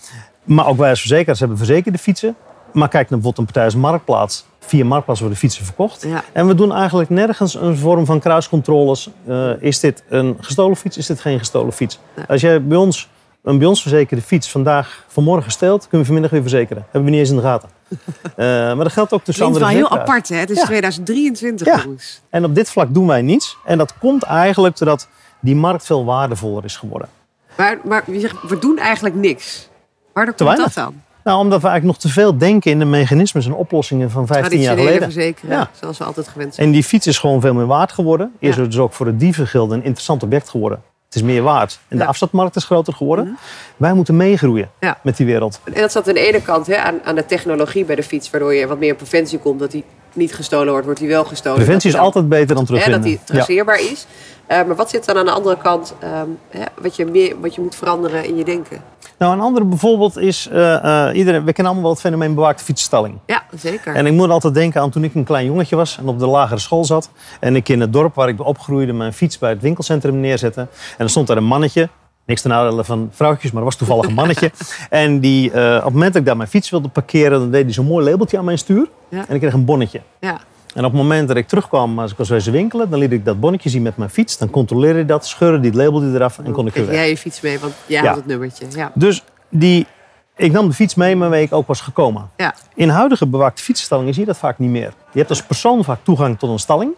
maar 0.43 0.67
ook 0.67 0.77
wij 0.77 0.89
als 0.89 0.99
verzekeraars 0.99 1.39
hebben 1.39 1.57
verzekerde 1.57 1.97
fietsen. 1.97 2.35
Maar 2.73 2.87
kijk 2.89 3.09
naar 3.09 3.19
bijvoorbeeld 3.19 3.37
een 3.37 3.45
partij 3.53 3.63
als 3.63 3.75
Marktplaats. 3.75 4.45
Via 4.59 4.85
Marktplaats 4.85 5.19
worden 5.19 5.37
fietsen 5.37 5.65
verkocht. 5.65 6.03
Ja. 6.07 6.23
En 6.31 6.47
we 6.47 6.55
doen 6.55 6.73
eigenlijk 6.73 7.09
nergens 7.09 7.55
een 7.55 7.77
vorm 7.77 8.05
van 8.05 8.19
kruiscontroles. 8.19 9.09
Eh, 9.27 9.49
is 9.59 9.79
dit 9.79 10.03
een 10.09 10.37
gestolen 10.41 10.77
fiets? 10.77 10.97
Is 10.97 11.05
dit 11.05 11.19
geen 11.21 11.39
gestolen 11.39 11.73
fiets? 11.73 11.99
Ja. 12.15 12.23
Als 12.27 12.41
jij 12.41 12.63
bij 12.63 12.77
ons 12.77 13.09
een 13.43 13.57
bij 13.57 13.67
ons 13.67 13.81
verzekerde 13.81 14.23
fiets 14.23 14.49
vandaag 14.51 15.03
vanmorgen 15.07 15.51
steelt, 15.51 15.81
kunnen 15.81 15.99
we 15.99 16.05
vanmiddag 16.05 16.31
weer 16.31 16.41
verzekeren. 16.41 16.83
Hebben 16.83 17.03
we 17.03 17.09
niet 17.09 17.19
eens 17.19 17.29
in 17.29 17.35
de 17.35 17.41
gaten. 17.41 17.69
Eh, 18.35 18.45
maar 18.45 18.75
dat 18.75 18.91
geldt 18.91 19.13
ook 19.13 19.23
tussen 19.23 19.45
andere 19.45 19.65
wel 19.65 19.73
heel 19.73 19.89
apart, 19.89 20.29
hè? 20.29 20.35
Het 20.35 20.49
is 20.49 20.57
Ja. 20.57 20.65
2023, 20.65 21.67
Ja. 21.67 21.81
jongens. 21.83 22.21
En 22.29 22.45
op 22.45 22.55
dit 22.55 22.69
vlak 22.69 22.93
doen 22.93 23.07
wij 23.07 23.21
niets. 23.21 23.57
En 23.65 23.77
dat 23.77 23.93
komt 23.97 24.23
eigenlijk 24.23 24.77
doordat 24.77 25.07
die 25.39 25.55
markt 25.55 25.85
veel 25.85 26.05
waardevoller 26.05 26.63
is 26.63 26.77
geworden. 26.77 27.09
Maar, 27.57 27.77
maar 27.83 28.11
je 28.11 28.19
zegt, 28.19 28.35
we 28.47 28.59
doen 28.59 28.77
eigenlijk 28.77 29.15
niks. 29.15 29.69
Waardoor 30.13 30.35
komt 30.35 30.57
dat 30.57 30.73
dan? 30.73 31.01
Nou, 31.23 31.39
omdat 31.39 31.61
we 31.61 31.67
eigenlijk 31.67 32.01
nog 32.01 32.11
te 32.11 32.19
veel 32.19 32.37
denken 32.37 32.71
in 32.71 32.79
de 32.79 32.85
mechanismes 32.85 33.45
en 33.45 33.53
oplossingen 33.53 34.11
van 34.11 34.27
15 34.27 34.59
jaar 34.59 34.77
geleden. 34.77 35.01
verzekeren, 35.03 35.55
Ja. 35.57 35.69
zoals 35.79 35.97
we 35.97 36.03
altijd 36.03 36.27
gewend 36.27 36.55
zijn. 36.55 36.67
En 36.67 36.73
die 36.73 36.83
fiets 36.83 37.07
is 37.07 37.17
gewoon 37.17 37.41
veel 37.41 37.53
meer 37.53 37.65
waard 37.67 37.91
geworden. 37.91 38.31
Is 38.39 38.55
Ja. 38.55 38.61
er 38.61 38.69
dus 38.69 38.79
ook 38.79 38.93
voor 38.93 39.05
de 39.05 39.15
dievengilde 39.15 39.75
een 39.75 39.83
interessant 39.83 40.23
object 40.23 40.49
geworden. 40.49 40.81
Het 41.09 41.17
is 41.17 41.23
meer 41.23 41.41
waard. 41.41 41.79
En 41.87 41.97
de 41.97 42.03
Ja. 42.03 42.09
afzetmarkt 42.09 42.55
is 42.55 42.63
groter 42.63 42.93
geworden. 42.93 43.37
Wij 43.77 43.93
moeten 43.93 44.17
meegroeien 44.17 44.69
Ja. 44.79 44.97
met 45.03 45.17
die 45.17 45.25
wereld. 45.25 45.59
En 45.73 45.81
dat 45.81 45.91
zat 45.91 46.07
aan 46.07 46.13
de 46.13 46.27
ene 46.27 46.41
kant 46.41 46.67
hè, 46.67 46.77
aan, 46.77 46.99
aan 47.03 47.15
de 47.15 47.25
technologie 47.25 47.85
bij 47.85 47.95
de 47.95 48.03
fiets, 48.03 48.29
waardoor 48.29 48.53
je 48.53 48.67
wat 48.67 48.79
meer 48.79 48.95
preventie 48.95 49.39
komt, 49.39 49.59
dat 49.59 49.71
die 49.71 49.83
niet 50.13 50.33
gestolen 50.35 50.69
wordt, 50.69 50.85
wordt 50.85 50.99
die 50.99 51.09
wel 51.09 51.25
gestolen. 51.25 51.57
Preventie 51.57 51.89
is 51.89 51.95
Dat 51.95 52.03
die 52.03 52.11
dan- 52.13 52.21
altijd 52.23 52.41
beter 52.41 52.55
dan 52.55 52.63
hè, 52.63 52.65
terugvinden. 52.65 53.01
dat 53.01 53.09
die 53.09 53.19
traceerbaar 53.35 53.79
is. 53.79 54.05
Eh, 54.49 54.65
maar 54.65 54.75
wat 54.75 54.89
zit 54.89 55.05
dan 55.05 55.17
aan 55.17 55.25
de 55.25 55.31
andere 55.31 55.57
kant, 55.57 55.95
ehm, 55.99 56.27
hè, 56.49 56.63
wat, 56.81 56.95
je 56.95 57.05
meer, 57.05 57.35
wat 57.39 57.55
je 57.55 57.61
moet 57.61 57.75
veranderen 57.75 58.25
in 58.25 58.35
je 58.35 58.43
denken? 58.43 58.81
Nou, 59.17 59.33
een 59.33 59.39
andere 59.39 59.65
bijvoorbeeld 59.65 60.17
is, 60.17 60.47
eh, 60.47 61.07
eh, 61.07 61.15
iedereen, 61.15 61.43
we 61.43 61.53
kennen 61.53 61.65
allemaal 61.65 61.81
wel 61.81 61.91
het 61.91 62.01
fenomeen 62.01 62.35
bewaakte 62.35 62.63
fietsstalling. 62.63 63.17
Ja, 63.25 63.43
zeker. 63.55 63.95
En 63.95 64.05
ik 64.05 64.13
moet 64.13 64.29
altijd 64.29 64.53
denken 64.53 64.81
aan 64.81 64.89
toen 64.89 65.03
ik 65.03 65.15
een 65.15 65.23
klein 65.23 65.45
jongetje 65.45 65.75
was 65.75 65.97
en 65.97 66.07
op 66.07 66.19
de 66.19 66.27
lagere 66.27 66.59
school 66.59 66.85
zat. 66.85 67.09
En 67.39 67.55
ik 67.55 67.69
in 67.69 67.79
het 67.79 67.93
dorp 67.93 68.15
waar 68.15 68.27
ik 68.27 68.45
opgroeide 68.45 68.93
mijn 68.93 69.13
fiets 69.13 69.37
bij 69.37 69.49
het 69.49 69.61
winkelcentrum 69.61 70.19
neerzette. 70.19 70.61
En 70.61 70.67
er 70.97 71.09
stond 71.09 71.27
daar 71.27 71.37
een 71.37 71.43
mannetje. 71.43 71.89
Niks 72.25 72.41
ten 72.41 72.49
nadele 72.49 72.83
van 72.83 73.09
vrouwtjes, 73.11 73.51
maar 73.51 73.59
er 73.59 73.65
was 73.67 73.75
toevallig 73.75 74.05
een 74.05 74.13
mannetje. 74.13 74.51
En 74.89 75.19
die, 75.19 75.47
op 75.49 75.53
het 75.83 75.93
moment 75.93 76.13
dat 76.13 76.21
ik 76.21 76.25
daar 76.25 76.37
mijn 76.37 76.49
fiets 76.49 76.69
wilde 76.69 76.87
parkeren, 76.87 77.39
dan 77.39 77.51
deed 77.51 77.63
hij 77.63 77.73
zo'n 77.73 77.85
mooi 77.85 78.09
labeltje 78.09 78.37
aan 78.37 78.45
mijn 78.45 78.57
stuur. 78.57 78.87
Ja. 79.09 79.25
En 79.27 79.33
ik 79.33 79.39
kreeg 79.39 79.53
een 79.53 79.65
bonnetje. 79.65 80.01
ja. 80.19 80.39
En 80.73 80.85
op 80.85 80.91
het 80.91 81.01
moment 81.01 81.27
dat 81.27 81.37
ik 81.37 81.47
terugkwam, 81.47 81.99
als 81.99 82.11
ik 82.11 82.17
was 82.17 82.29
wezen 82.29 82.51
winkelen, 82.51 82.89
dan 82.89 82.99
liet 82.99 83.11
ik 83.11 83.25
dat 83.25 83.39
bonnetje 83.39 83.69
zien 83.69 83.81
met 83.81 83.97
mijn 83.97 84.09
fiets. 84.09 84.37
Dan 84.37 84.49
controleerde 84.49 84.95
hij 84.95 85.05
dat, 85.05 85.27
scheurde 85.27 85.59
die 85.59 85.69
het 85.69 85.79
labeltje 85.79 86.09
eraf 86.13 86.39
en 86.39 86.51
kon 86.51 86.67
ik 86.67 86.73
weer 86.73 86.85
weg. 86.85 86.95
jij 86.95 87.09
je 87.09 87.17
fiets 87.17 87.41
mee, 87.41 87.59
want 87.59 87.73
jij 87.85 88.01
Ja. 88.01 88.07
had 88.07 88.15
het 88.15 88.25
nummertje. 88.25 88.65
Ja. 88.75 88.91
Dus 88.93 89.23
die, 89.49 89.87
ik 90.35 90.51
nam 90.51 90.67
de 90.67 90.73
fiets 90.73 90.95
mee 90.95 91.17
waarmee 91.17 91.43
ik 91.43 91.53
ook 91.53 91.67
was 91.67 91.81
gekomen. 91.81 92.29
Ja. 92.37 92.53
In 92.75 92.89
huidige 92.89 93.27
bewaakte 93.27 93.63
fietsstallingen 93.63 94.13
zie 94.13 94.21
je 94.21 94.27
dat 94.27 94.37
vaak 94.37 94.59
niet 94.59 94.69
meer. 94.69 94.93
Je 95.11 95.17
hebt 95.17 95.29
als 95.29 95.43
persoon 95.43 95.83
vaak 95.83 95.99
toegang 96.03 96.39
tot 96.39 96.49
een 96.49 96.59
stalling. 96.59 96.91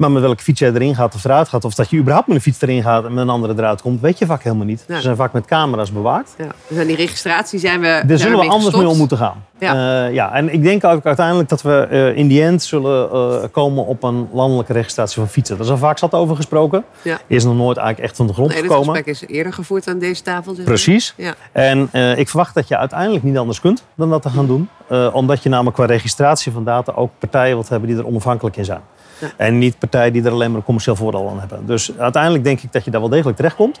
Maar 0.00 0.10
met 0.10 0.22
welke 0.22 0.42
fiets 0.42 0.60
jij 0.60 0.72
erin 0.72 0.94
gaat 0.94 1.14
of 1.14 1.24
eruit 1.24 1.48
gaat, 1.48 1.64
of 1.64 1.74
dat 1.74 1.90
je 1.90 1.96
überhaupt 1.96 2.26
met 2.26 2.36
een 2.36 2.42
fiets 2.42 2.60
erin 2.60 2.82
gaat 2.82 3.04
en 3.04 3.14
met 3.14 3.22
een 3.22 3.30
andere 3.30 3.52
eruit 3.56 3.82
komt, 3.82 4.00
weet 4.00 4.18
je 4.18 4.26
vaak 4.26 4.42
helemaal 4.42 4.66
niet. 4.66 4.84
Ja. 4.88 4.94
Ze 4.94 5.00
zijn 5.00 5.16
vaak 5.16 5.32
met 5.32 5.46
camera's 5.46 5.92
bewaakt. 5.92 6.34
Ja. 6.38 6.46
Dus 6.68 6.78
aan 6.78 6.86
die 6.86 6.96
registratie 6.96 7.58
zijn 7.58 7.80
we. 7.80 8.02
Daar 8.06 8.18
zullen 8.18 8.38
we 8.38 8.48
anders 8.48 8.76
mee 8.76 8.88
om 8.88 8.96
moeten 8.96 9.16
gaan. 9.16 9.44
Ja. 9.58 9.74
Ja. 9.74 10.04
ja, 10.06 10.32
en 10.32 10.52
ik 10.52 10.62
denk 10.62 10.84
ook 10.84 11.06
uiteindelijk 11.06 11.48
dat 11.48 11.62
we 11.62 11.86
eh, 11.90 12.16
in 12.16 12.28
die 12.28 12.42
end 12.42 12.62
zullen 12.62 13.10
eh, 13.10 13.48
komen 13.50 13.86
op 13.86 14.02
een 14.02 14.28
landelijke 14.32 14.72
registratie 14.72 15.20
van 15.20 15.28
fietsen. 15.28 15.56
Daar 15.56 15.64
is 15.64 15.70
al 15.70 15.78
vaak 15.78 15.98
zat 15.98 16.12
over 16.12 16.36
gesproken. 16.36 16.84
Ja. 17.02 17.18
Is 17.26 17.44
nog 17.44 17.56
nooit 17.56 17.76
eigenlijk 17.76 18.08
echt 18.08 18.16
van 18.16 18.26
de 18.26 18.32
grond 18.32 18.50
Nee, 18.52 18.60
gekomen. 18.62 18.84
gesprek 18.94 19.06
is 19.06 19.26
eerder 19.26 19.52
gevoerd 19.52 19.88
aan 19.88 19.98
deze 19.98 20.22
tafel. 20.22 20.54
zeg. 20.54 20.64
Precies. 20.64 21.14
Ja. 21.16 21.34
En 21.52 21.88
eh, 21.92 22.18
ik 22.18 22.28
verwacht 22.28 22.54
dat 22.54 22.68
je 22.68 22.76
uiteindelijk 22.76 23.24
niet 23.24 23.38
anders 23.38 23.60
kunt 23.60 23.82
dan 23.94 24.10
dat 24.10 24.22
te 24.22 24.30
gaan 24.30 24.46
doen. 24.46 24.68
Eh, 24.88 25.08
omdat 25.12 25.42
je 25.42 25.48
namelijk 25.48 25.76
qua 25.76 25.84
registratie 25.86 26.52
van 26.52 26.64
data 26.64 26.92
ook 26.92 27.10
partijen 27.18 27.54
wilt 27.54 27.68
hebben 27.68 27.88
die 27.88 27.98
er 27.98 28.06
onafhankelijk 28.06 28.56
in 28.56 28.64
zijn. 28.64 28.80
Ja. 29.20 29.28
En 29.36 29.58
niet 29.58 29.78
partijen 29.78 30.12
die 30.12 30.24
er 30.24 30.30
alleen 30.32 30.48
maar 30.48 30.58
een 30.58 30.64
commercieel 30.64 30.96
voordeel 30.96 31.28
aan 31.30 31.38
hebben. 31.40 31.66
Dus 31.66 31.92
uiteindelijk 31.98 32.44
denk 32.44 32.60
ik 32.60 32.72
dat 32.72 32.84
je 32.84 32.90
daar 32.90 33.00
wel 33.00 33.10
degelijk 33.10 33.36
terechtkomt. 33.36 33.80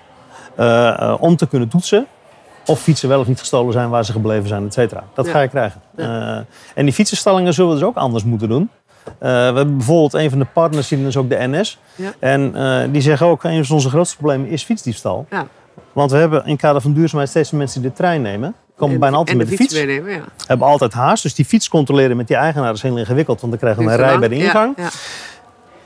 eh, 0.56 0.88
eh, 0.88 1.14
om 1.22 1.36
te 1.36 1.46
kunnen 1.48 1.68
toetsen 1.68 2.06
of 2.66 2.80
fietsen 2.80 3.08
wel 3.08 3.20
of 3.20 3.26
niet 3.26 3.38
gestolen 3.38 3.72
zijn, 3.72 3.88
waar 3.88 4.04
ze 4.04 4.12
gebleven 4.12 4.48
zijn, 4.48 4.64
et 4.66 4.72
cetera. 4.72 5.04
Dat 5.14 5.26
Ja. 5.26 5.32
ga 5.32 5.40
je 5.40 5.48
krijgen. 5.48 5.80
Eh, 5.96 6.36
en 6.74 6.84
die 6.84 6.92
fietsenstallingen 6.92 7.54
zullen 7.54 7.70
we 7.70 7.76
dus 7.78 7.86
ook 7.88 7.96
anders 7.96 8.24
moeten 8.24 8.48
doen. 8.48 8.70
We 9.18 9.26
hebben 9.26 9.76
bijvoorbeeld 9.76 10.14
een 10.14 10.30
van 10.30 10.38
de 10.38 10.44
partners, 10.52 10.88
die 10.88 11.06
is 11.06 11.16
ook 11.16 11.28
de 11.28 11.36
NS. 11.48 11.78
Ja. 11.94 12.12
En 12.18 12.52
die 12.92 13.02
zeggen 13.02 13.26
ook, 13.26 13.44
een 13.44 13.64
van 13.64 13.74
onze 13.76 13.88
grootste 13.88 14.16
problemen 14.16 14.48
is 14.48 14.62
fietsdiefstal. 14.62 15.26
Ja. 15.30 15.46
Want 15.92 16.10
we 16.10 16.16
hebben 16.16 16.44
in 16.44 16.50
het 16.52 16.60
kader 16.60 16.80
van 16.80 16.92
duurzaamheid 16.92 17.30
steeds 17.30 17.50
meer 17.50 17.60
mensen 17.60 17.80
die 17.80 17.90
de 17.90 17.96
trein 17.96 18.22
nemen. 18.22 18.54
Komen 18.76 18.94
En- 18.94 19.00
bijna 19.00 19.16
altijd 19.16 19.36
met 19.36 19.48
de 19.48 19.56
fiets. 19.56 19.74
ja. 19.80 20.20
Hebben 20.46 20.66
altijd 20.66 20.92
haast. 20.92 21.22
Dus 21.22 21.34
die 21.34 21.44
fiets 21.44 21.68
controleren 21.68 22.16
met 22.16 22.26
die 22.28 22.36
eigenaar 22.36 22.72
is 22.72 22.82
heel 22.82 22.96
ingewikkeld. 22.96 23.40
Want 23.40 23.52
dan 23.52 23.60
krijgen 23.60 23.84
we 23.84 23.90
een 23.90 23.96
rij 23.96 24.18
bij 24.18 24.28
de 24.28 24.34
ingang. 24.34 24.76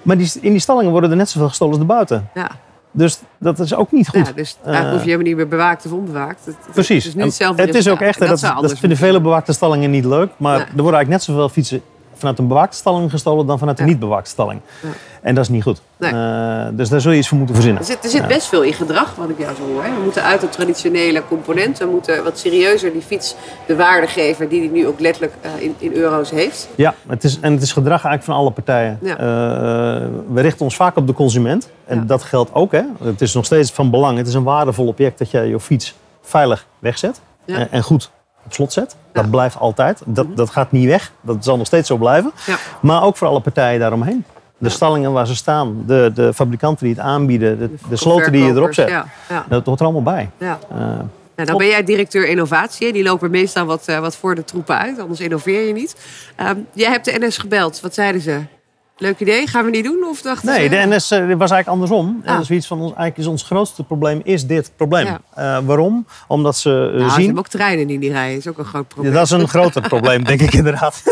Maar 0.04 0.16
die, 0.18 0.32
in 0.40 0.50
die 0.50 0.60
stallingen 0.60 0.90
worden 0.92 1.10
er 1.10 1.16
net 1.16 1.28
zoveel 1.28 1.48
gestolen 1.48 1.72
als 1.72 1.82
erbuiten. 1.82 2.30
ja, 2.34 2.50
Dus 2.90 3.20
dat 3.38 3.58
is 3.58 3.74
ook 3.74 3.92
niet 3.92 4.08
goed. 4.08 4.26
Ja, 4.26 4.32
dus 4.32 4.56
eigenlijk 4.64 4.84
Eh, 4.84 4.90
hoef 4.90 4.98
je 5.00 5.04
helemaal 5.10 5.26
niet 5.26 5.36
meer 5.36 5.48
bewaakt 5.48 5.86
of 5.86 5.92
onbewaakt. 5.92 6.44
Het, 6.44 6.56
het 6.64 6.72
Precies. 6.72 7.06
is 7.06 7.14
nu 7.14 7.20
En 7.20 7.26
hetzelfde 7.26 7.62
het 7.62 7.74
is 7.74 7.88
ook 7.88 8.00
echt, 8.00 8.20
En 8.20 8.28
dat, 8.28 8.40
dat, 8.60 8.78
vinden 8.78 8.98
vele 8.98 9.20
bewaakte 9.20 9.52
stallingen 9.52 9.90
niet 9.90 10.04
leuk. 10.04 10.30
Maar 10.36 10.58
Ja. 10.58 10.60
er 10.60 10.82
worden 10.82 10.94
eigenlijk 10.94 11.08
net 11.08 11.22
zoveel 11.22 11.48
fietsen 11.48 11.82
vanuit 12.24 12.38
een 12.38 12.48
bewaakte 12.48 12.76
stalling 12.76 13.10
gestolen 13.10 13.46
dan 13.46 13.58
vanuit 13.58 13.78
een 13.78 13.84
Ja. 13.84 13.90
niet 13.90 14.00
bewaakte 14.00 14.30
stalling. 14.30 14.60
Ja. 14.82 14.88
En 15.22 15.34
dat 15.34 15.44
is 15.44 15.50
niet 15.50 15.62
goed. 15.62 15.80
Nee. 15.96 16.12
Eh, 16.12 16.66
dus 16.72 16.88
daar 16.88 17.00
zul 17.00 17.12
je 17.12 17.18
iets 17.18 17.28
voor 17.28 17.36
moeten 17.38 17.54
verzinnen. 17.54 17.82
Er 17.82 17.88
zit, 17.88 18.04
er 18.04 18.10
zit 18.10 18.26
best 18.26 18.46
veel 18.46 18.62
in 18.62 18.72
gedrag, 18.72 19.14
wat 19.14 19.28
ik 19.28 19.38
jou 19.38 19.54
zo 19.56 19.62
hoor. 19.72 19.84
hè. 19.84 19.94
We 19.94 20.02
moeten 20.02 20.22
uit 20.22 20.42
het 20.42 20.52
traditionele 20.52 21.22
component. 21.28 21.78
We 21.78 21.86
moeten 21.86 22.24
wat 22.24 22.38
serieuzer 22.38 22.92
die 22.92 23.02
fiets 23.02 23.34
de 23.66 23.76
waarde 23.76 24.06
geven 24.06 24.48
die 24.48 24.60
die 24.60 24.70
nu 24.70 24.86
ook 24.86 25.00
letterlijk 25.00 25.34
eh, 25.40 25.50
in, 25.62 25.74
in 25.78 25.92
euro's 25.92 26.30
heeft. 26.30 26.68
Ja, 26.74 26.94
het 27.06 27.24
is, 27.24 27.40
en 27.40 27.52
het 27.52 27.62
is 27.62 27.72
gedrag 27.72 27.90
eigenlijk 28.04 28.24
van 28.24 28.34
alle 28.34 28.50
partijen. 28.50 28.98
Ja. 29.02 29.16
Eh, 29.18 29.24
we 30.32 30.40
richten 30.40 30.64
ons 30.64 30.76
vaak 30.76 30.96
op 30.96 31.06
de 31.06 31.12
consument. 31.12 31.68
En 31.86 31.96
Ja. 31.98 32.04
dat 32.04 32.22
geldt 32.22 32.50
ook. 32.54 32.72
Hè. 32.72 32.82
Het 33.02 33.20
is 33.20 33.34
nog 33.34 33.44
steeds 33.44 33.70
van 33.72 33.90
belang. 33.90 34.18
Het 34.18 34.26
is 34.26 34.34
een 34.34 34.42
waardevol 34.44 34.86
object 34.86 35.18
dat 35.18 35.30
jij 35.30 35.46
je 35.48 35.60
fiets 35.60 35.94
veilig 36.22 36.66
wegzet. 36.78 37.20
Ja. 37.44 37.56
En, 37.58 37.68
en 37.70 37.82
goed 37.82 38.10
op 38.44 38.52
slot 38.52 38.72
zet. 38.72 38.96
Dat 39.12 39.30
blijft 39.30 39.58
altijd. 39.58 40.00
Dat, 40.04 40.36
dat 40.36 40.50
gaat 40.50 40.72
niet 40.72 40.86
weg. 40.86 41.12
Dat 41.20 41.44
zal 41.44 41.56
nog 41.56 41.66
steeds 41.66 41.88
zo 41.88 41.96
blijven. 41.96 42.32
Ja. 42.46 42.56
Maar 42.80 43.02
ook 43.02 43.16
voor 43.16 43.26
alle 43.28 43.40
partijen 43.40 43.80
daaromheen. 43.80 44.24
De 44.58 44.68
stallingen 44.68 45.12
waar 45.12 45.26
ze 45.26 45.36
staan. 45.36 45.82
De, 45.86 46.10
de 46.14 46.34
fabrikanten 46.34 46.86
die 46.86 46.94
het 46.94 47.04
aanbieden. 47.04 47.58
De, 47.58 47.70
de 47.88 47.96
sloten 47.96 48.32
die 48.32 48.44
je 48.44 48.50
erop 48.52 48.74
zet. 48.74 48.88
Ja, 48.88 49.06
Dat 49.48 49.66
hoort 49.66 49.78
er 49.80 49.84
allemaal 49.86 50.14
bij. 50.14 50.30
ja. 50.38 50.58
Eh, 50.70 50.76
Nou, 51.36 51.48
dan 51.48 51.56
ben 51.58 51.66
jij 51.66 51.84
directeur 51.84 52.28
innovatie. 52.28 52.92
Die 52.92 53.02
lopen 53.02 53.30
meestal 53.30 53.64
wat, 53.64 53.88
uh, 53.88 53.98
wat 53.98 54.16
voor 54.16 54.34
de 54.34 54.44
troepen 54.44 54.78
uit, 54.78 54.98
anders 54.98 55.20
innoveer 55.20 55.66
je 55.66 55.72
niet. 55.72 55.96
Um, 56.40 56.66
jij 56.72 56.90
hebt 56.90 57.04
de 57.04 57.16
NS 57.26 57.38
gebeld. 57.38 57.80
Wat 57.80 57.94
zeiden 57.94 58.20
ze? 58.20 58.40
Leuk 58.96 59.20
idee, 59.20 59.46
gaan 59.46 59.64
we 59.64 59.70
niet 59.70 59.84
doen? 59.84 60.04
Of 60.04 60.22
dachten 60.22 60.48
nee, 60.48 60.62
ze... 60.62 60.68
de 60.68 60.76
NS 60.76 61.12
uh, 61.12 61.18
was 61.18 61.50
eigenlijk 61.50 61.68
andersom. 61.68 62.06
Ah. 62.06 62.30
En 62.30 62.34
dat 62.34 62.42
is 62.42 62.50
iets 62.50 62.66
van 62.66 62.78
ons, 62.78 62.86
eigenlijk 62.86 63.18
is 63.18 63.26
ons 63.26 63.42
grootste 63.42 63.84
probleem 63.84 64.20
is 64.24 64.46
dit 64.46 64.72
probleem. 64.76 65.06
Ja. 65.06 65.20
Uh, 65.58 65.66
waarom? 65.66 66.06
Omdat 66.28 66.56
ze 66.56 66.70
uh, 66.70 66.98
nou, 66.98 66.98
zien. 66.98 67.10
Ze 67.10 67.20
hebben 67.20 67.38
ook 67.38 67.48
treinen 67.48 67.86
die 67.86 67.98
niet 67.98 68.12
rijden, 68.12 68.36
is 68.36 68.48
ook 68.48 68.58
een 68.58 68.64
groot 68.64 68.88
probleem. 68.88 69.12
Ja, 69.12 69.18
dat 69.18 69.26
is 69.26 69.30
een 69.30 69.48
groter 69.48 69.82
probleem, 69.82 70.24
denk 70.24 70.40
ik 70.40 70.52
inderdaad. 70.62 71.02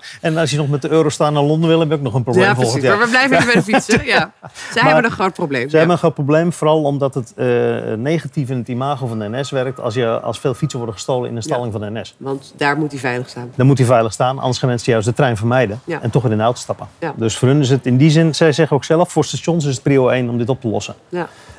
En 0.20 0.36
als 0.36 0.50
je 0.50 0.56
nog 0.56 0.68
met 0.68 0.82
de 0.82 0.90
Eurostar 0.90 1.32
naar 1.32 1.42
Londen 1.42 1.68
wil, 1.68 1.80
heb 1.80 1.88
je 1.88 1.94
ook 1.94 2.02
nog 2.02 2.14
een 2.14 2.22
probleem 2.22 2.44
ja, 2.44 2.54
precies. 2.54 2.82
Maar 2.82 2.98
we 2.98 3.08
blijven 3.08 3.36
even 3.36 3.46
bij 3.46 3.54
de 3.54 3.62
fietsen. 3.62 4.06
Ja. 4.18 4.32
Zij 4.72 4.82
hebben 4.82 5.04
een 5.04 5.10
groot 5.10 5.32
probleem. 5.32 5.60
Zij 5.60 5.70
ja. 5.70 5.76
hebben 5.76 5.92
een 5.92 5.98
groot 5.98 6.14
probleem, 6.14 6.52
vooral 6.52 6.82
omdat 6.82 7.14
het 7.14 7.32
uh, 7.36 7.46
negatief 7.94 8.50
in 8.50 8.56
het 8.56 8.68
imago 8.68 9.06
van 9.06 9.18
de 9.18 9.28
NS 9.28 9.50
werkt 9.50 9.80
als, 9.80 9.94
je, 9.94 10.20
als 10.20 10.38
veel 10.38 10.54
fietsen 10.54 10.78
worden 10.78 10.96
gestolen 10.96 11.30
in 11.30 11.36
een 11.36 11.42
stalling 11.42 11.72
ja. 11.72 11.78
van 11.78 11.94
de 11.94 12.00
NS. 12.00 12.14
Want 12.18 12.52
daar 12.56 12.76
moet 12.76 12.90
hij 12.90 13.00
veilig 13.00 13.28
staan. 13.28 13.50
Daar 13.54 13.66
moet 13.66 13.78
hij 13.78 13.86
veilig 13.86 14.12
staan, 14.12 14.38
anders 14.38 14.58
gaan 14.58 14.68
mensen 14.68 14.92
juist 14.92 15.06
de 15.06 15.14
trein 15.14 15.36
vermijden 15.36 15.80
en 15.86 16.10
toch 16.10 16.22
weer 16.22 16.32
in 16.32 16.38
de 16.38 16.44
auto 16.44 16.60
stappen. 16.60 16.88
Dus 17.16 17.36
voor 17.36 17.48
hun 17.48 17.60
is 17.60 17.70
het 17.70 17.86
in 17.86 17.96
die 17.96 18.10
zin, 18.10 18.34
zij 18.34 18.52
zeggen 18.52 18.76
ook 18.76 18.84
zelf, 18.84 19.12
voor 19.12 19.24
stations 19.24 19.64
is 19.64 19.74
het 19.74 19.82
prio 19.82 20.08
1 20.08 20.28
om 20.28 20.38
dit 20.38 20.48
op 20.48 20.60
te 20.60 20.68
lossen. 20.68 20.94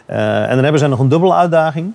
Uh, 0.10 0.42
en 0.42 0.50
dan 0.50 0.64
hebben 0.64 0.80
zij 0.80 0.88
nog 0.88 1.00
een 1.00 1.10
dubbele 1.10 1.34
uitdaging. 1.34 1.94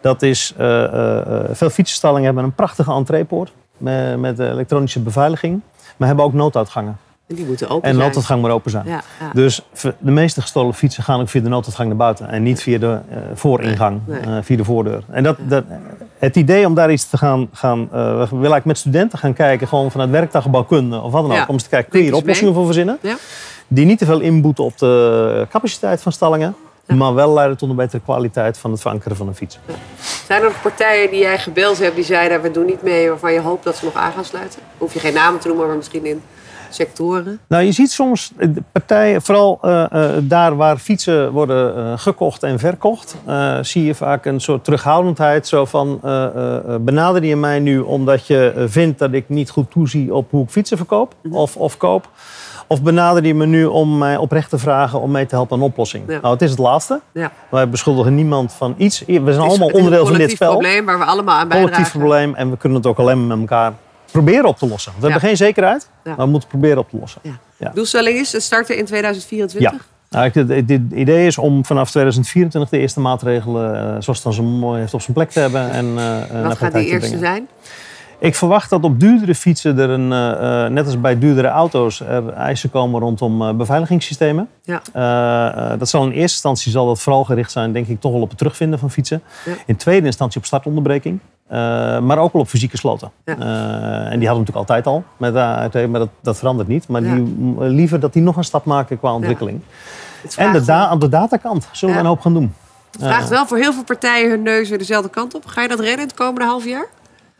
Dat 0.00 0.22
is, 0.22 0.54
uh, 0.60 1.38
veel 1.50 1.70
fietsenstallingen 1.70 2.24
hebben 2.24 2.44
een 2.44 2.54
prachtige 2.54 2.92
entreepoort 2.92 3.52
met, 3.76 4.18
met 4.18 4.38
elektronische 4.38 5.00
beveiliging. 5.00 5.60
Maar 5.96 6.08
hebben 6.08 6.24
ook 6.24 6.32
nooduitgangen. 6.32 6.96
En 7.26 7.34
die 7.34 7.46
moeten 7.46 7.68
open 7.68 7.82
en 7.82 7.94
zijn. 7.94 8.04
nooduitgang 8.04 8.42
maar 8.42 8.50
open 8.50 8.70
zijn. 8.70 8.86
Ja, 8.86 9.02
ja. 9.20 9.30
Dus 9.32 9.62
de 9.98 10.10
meeste 10.10 10.40
gestolen 10.40 10.74
fietsen 10.74 11.02
gaan 11.02 11.20
ook 11.20 11.28
via 11.28 11.40
de 11.40 11.48
nooduitgang 11.48 11.88
naar 11.88 11.96
buiten. 11.96 12.28
En 12.28 12.42
niet 12.42 12.62
via 12.62 12.78
de 12.78 12.86
uh, 12.86 13.16
vooringang, 13.34 14.00
nee, 14.06 14.20
nee. 14.20 14.36
Uh, 14.36 14.42
via 14.42 14.56
de 14.56 14.64
voordeur. 14.64 15.04
En 15.10 15.22
dat, 15.22 15.36
dat, 15.40 15.64
het 16.18 16.36
idee 16.36 16.66
om 16.66 16.74
daar 16.74 16.92
iets 16.92 17.08
te 17.08 17.18
gaan... 17.18 17.48
gaan 17.52 17.80
uh, 17.80 17.88
we 17.88 17.98
willen 18.00 18.28
eigenlijk 18.30 18.64
met 18.64 18.78
studenten 18.78 19.18
gaan 19.18 19.32
kijken... 19.32 19.68
gewoon 19.68 19.90
vanuit 19.90 20.10
werktuigbouwkunde 20.10 21.00
of 21.00 21.12
wat 21.12 21.22
dan 21.22 21.30
ook... 21.30 21.36
Ja. 21.36 21.44
om 21.46 21.54
eens 21.54 21.62
te 21.62 21.68
kijken, 21.68 21.90
kun 21.90 22.00
je 22.00 22.06
hier 22.06 22.14
oplossingen 22.14 22.54
voor 22.54 22.64
verzinnen? 22.64 22.98
Die 23.68 23.84
niet 23.84 23.98
te 23.98 24.04
veel 24.04 24.20
inboeten 24.20 24.64
op 24.64 24.78
de 24.78 25.46
capaciteit 25.50 26.02
van 26.02 26.12
stallingen... 26.12 26.54
Maar 26.86 27.14
wel 27.14 27.32
leiden 27.32 27.56
tot 27.56 27.70
een 27.70 27.76
betere 27.76 28.02
kwaliteit 28.02 28.58
van 28.58 28.70
het 28.70 28.80
verankeren 28.80 29.16
van 29.16 29.28
een 29.28 29.34
fiets. 29.34 29.58
Zijn 30.32 30.44
er 30.44 30.50
nog 30.50 30.62
partijen 30.62 31.10
die 31.10 31.20
jij 31.20 31.38
gebeld 31.38 31.78
hebt 31.78 31.94
die 31.94 32.04
zeiden... 32.04 32.42
we 32.42 32.50
doen 32.50 32.66
niet 32.66 32.82
mee 32.82 33.08
waarvan 33.08 33.32
je 33.32 33.40
hoopt 33.40 33.64
dat 33.64 33.76
ze 33.76 33.84
nog 33.84 33.94
aan 33.94 34.12
gaan 34.12 34.24
sluiten? 34.24 34.60
Hoef 34.78 34.92
je 34.92 34.98
geen 34.98 35.14
namen 35.14 35.40
te 35.40 35.48
noemen, 35.48 35.66
maar 35.66 35.76
misschien 35.76 36.04
in 36.04 36.22
sectoren? 36.70 37.40
Nou, 37.48 37.64
je 37.64 37.72
ziet 37.72 37.90
soms 37.90 38.32
partijen, 38.72 39.22
vooral 39.22 39.58
uh, 39.62 39.84
uh, 39.92 40.10
daar 40.22 40.56
waar 40.56 40.76
fietsen 40.78 41.32
worden 41.32 41.76
uh, 41.76 41.92
gekocht 41.96 42.42
en 42.42 42.58
verkocht... 42.58 43.16
zie 43.60 43.84
je 43.84 43.94
vaak 43.94 44.24
een 44.24 44.40
soort 44.40 44.64
terughoudendheid. 44.64 45.46
Zo 45.46 45.64
van, 45.64 46.00
benader 46.80 47.24
je 47.24 47.36
mij 47.36 47.58
nu 47.58 47.78
omdat 47.78 48.26
je 48.26 48.64
vindt 48.68 48.98
dat 48.98 49.12
ik 49.12 49.28
niet 49.28 49.50
goed 49.50 49.70
toezie 49.70 50.14
op 50.14 50.30
hoe 50.30 50.44
ik 50.44 50.50
fietsen 50.50 50.76
verkoop 50.76 51.14
mm 51.22 51.30
-hmm. 51.30 51.40
of, 51.40 51.56
of 51.56 51.76
koop... 51.76 52.08
Of 52.72 52.82
benader 52.82 53.24
je 53.24 53.34
me 53.34 53.46
nu 53.46 53.64
om 53.64 53.98
mij 53.98 54.16
oprecht 54.16 54.50
te 54.50 54.58
vragen 54.58 55.00
om 55.00 55.10
mee 55.10 55.26
te 55.26 55.34
helpen 55.34 55.56
aan 55.56 55.62
een 55.62 55.68
oplossing? 55.68 56.04
Ja. 56.08 56.20
Nou, 56.20 56.32
het 56.32 56.42
is 56.42 56.50
het 56.50 56.58
laatste. 56.58 57.00
Ja. 57.12 57.32
Wij 57.50 57.68
beschuldigen 57.68 58.14
niemand 58.14 58.52
van 58.52 58.74
iets. 58.78 59.04
We 59.06 59.32
zijn 59.32 59.38
allemaal 59.38 59.68
onderdeel 59.68 60.06
van 60.06 60.16
dit 60.16 60.30
spel. 60.30 60.52
Het 60.52 60.60
is 60.60 60.66
een 60.66 60.84
collectief 60.84 60.84
probleem 60.84 60.84
waar 60.84 60.98
we 60.98 61.04
allemaal 61.04 61.34
aan 61.34 61.48
bijdragen. 61.48 61.72
Collectief 61.72 62.00
probleem 62.00 62.34
en 62.34 62.50
we 62.50 62.56
kunnen 62.56 62.78
het 62.78 62.86
ook 62.86 62.98
alleen 62.98 63.26
met 63.26 63.38
elkaar 63.38 63.72
proberen 64.10 64.44
op 64.44 64.58
te 64.58 64.66
lossen. 64.66 64.92
We 64.92 64.98
ja. 65.00 65.10
hebben 65.10 65.28
geen 65.28 65.36
zekerheid, 65.36 65.88
maar 66.04 66.16
we 66.16 66.26
moeten 66.26 66.48
proberen 66.48 66.78
op 66.78 66.90
te 66.90 66.96
lossen. 67.00 67.20
Ja. 67.58 67.70
Doelstelling 67.74 68.18
is 68.18 68.32
het 68.32 68.42
starten 68.42 68.76
in 68.76 68.84
2024? 68.84 69.72
Ja. 69.72 69.78
Nou, 70.10 70.30
het, 70.30 70.70
idee 70.92 71.26
is 71.26 71.38
om 71.38 71.64
vanaf 71.64 71.90
2024 71.90 72.70
de 72.70 72.78
eerste 72.78 73.00
maatregelen, 73.00 73.74
uh, 73.74 73.80
zoals 73.80 74.06
het 74.06 74.22
dan 74.22 74.32
zo 74.32 74.42
mooi 74.42 74.80
heeft, 74.80 74.94
op 74.94 75.00
zijn 75.00 75.14
plek 75.14 75.30
te 75.30 75.40
hebben. 75.40 75.70
En, 75.70 75.86
uh, 75.86 76.42
Wat 76.46 76.58
gaat 76.58 76.72
die 76.72 76.86
eerste 76.86 77.18
zijn? 77.18 77.48
Ik 78.22 78.34
verwacht 78.34 78.70
dat 78.70 78.84
op 78.84 79.00
duurdere 79.00 79.34
fietsen 79.34 79.78
er 79.78 79.90
een, 79.90 80.10
uh, 80.10 80.66
net 80.66 80.84
als 80.84 81.00
bij 81.00 81.18
duurdere 81.18 81.48
auto's, 81.48 82.00
er 82.00 82.28
eisen 82.28 82.70
komen 82.70 83.00
rondom 83.00 83.42
uh, 83.42 83.52
beveiligingssystemen. 83.52 84.48
Ja. 84.62 84.82
Uh, 85.72 85.78
dat 85.78 85.88
zal 85.88 86.02
in 86.02 86.08
eerste 86.08 86.20
instantie 86.22 86.72
zal 86.72 86.86
dat 86.86 87.00
vooral 87.00 87.24
gericht 87.24 87.50
zijn, 87.50 87.72
denk 87.72 87.86
ik, 87.86 88.00
toch 88.00 88.12
wel 88.12 88.20
op 88.20 88.28
het 88.28 88.38
terugvinden 88.38 88.78
van 88.78 88.90
fietsen. 88.90 89.22
Ja. 89.44 89.52
In 89.66 89.76
tweede 89.76 90.06
instantie 90.06 90.40
op 90.40 90.46
startonderbreking. 90.46 91.18
maar 92.02 92.18
ook 92.18 92.32
wel 92.32 92.42
op 92.42 92.48
fysieke 92.48 92.76
sloten. 92.76 93.10
Ja. 93.24 93.32
en 93.32 94.18
die 94.18 94.28
hadden 94.28 94.44
we 94.44 94.52
natuurlijk 94.52 94.56
altijd 94.56 94.86
al 94.86 95.04
met 95.16 95.34
ART, 95.34 95.74
maar 95.74 96.00
dat, 96.00 96.10
dat 96.20 96.38
verandert 96.38 96.68
niet. 96.68 96.88
Maar 96.88 97.02
die, 97.02 97.34
liever 97.58 98.00
dat 98.00 98.12
die 98.12 98.22
nog 98.22 98.36
een 98.36 98.44
stap 98.44 98.64
maken 98.64 98.98
qua 98.98 99.14
ontwikkeling. 99.14 99.60
En 100.36 100.52
de 100.52 100.64
da 100.64 100.86
aan 100.86 100.98
de 100.98 101.08
datakant 101.08 101.68
zullen 101.72 101.94
we 101.94 102.00
een 102.00 102.06
hoop 102.06 102.20
gaan 102.20 102.34
doen. 102.34 102.54
Het 102.90 103.02
vraagt 103.02 103.28
wel 103.28 103.46
voor 103.46 103.56
heel 103.56 103.72
veel 103.72 103.84
partijen 103.84 104.30
hun 104.30 104.42
neus 104.42 104.68
weer 104.68 104.78
dezelfde 104.78 105.10
kant 105.10 105.34
op. 105.34 105.46
Ga 105.46 105.62
je 105.62 105.68
dat 105.68 105.80
redden 105.80 106.00
in 106.00 106.06
het 106.06 106.14
komende 106.14 106.44
half 106.44 106.64
jaar? 106.64 106.86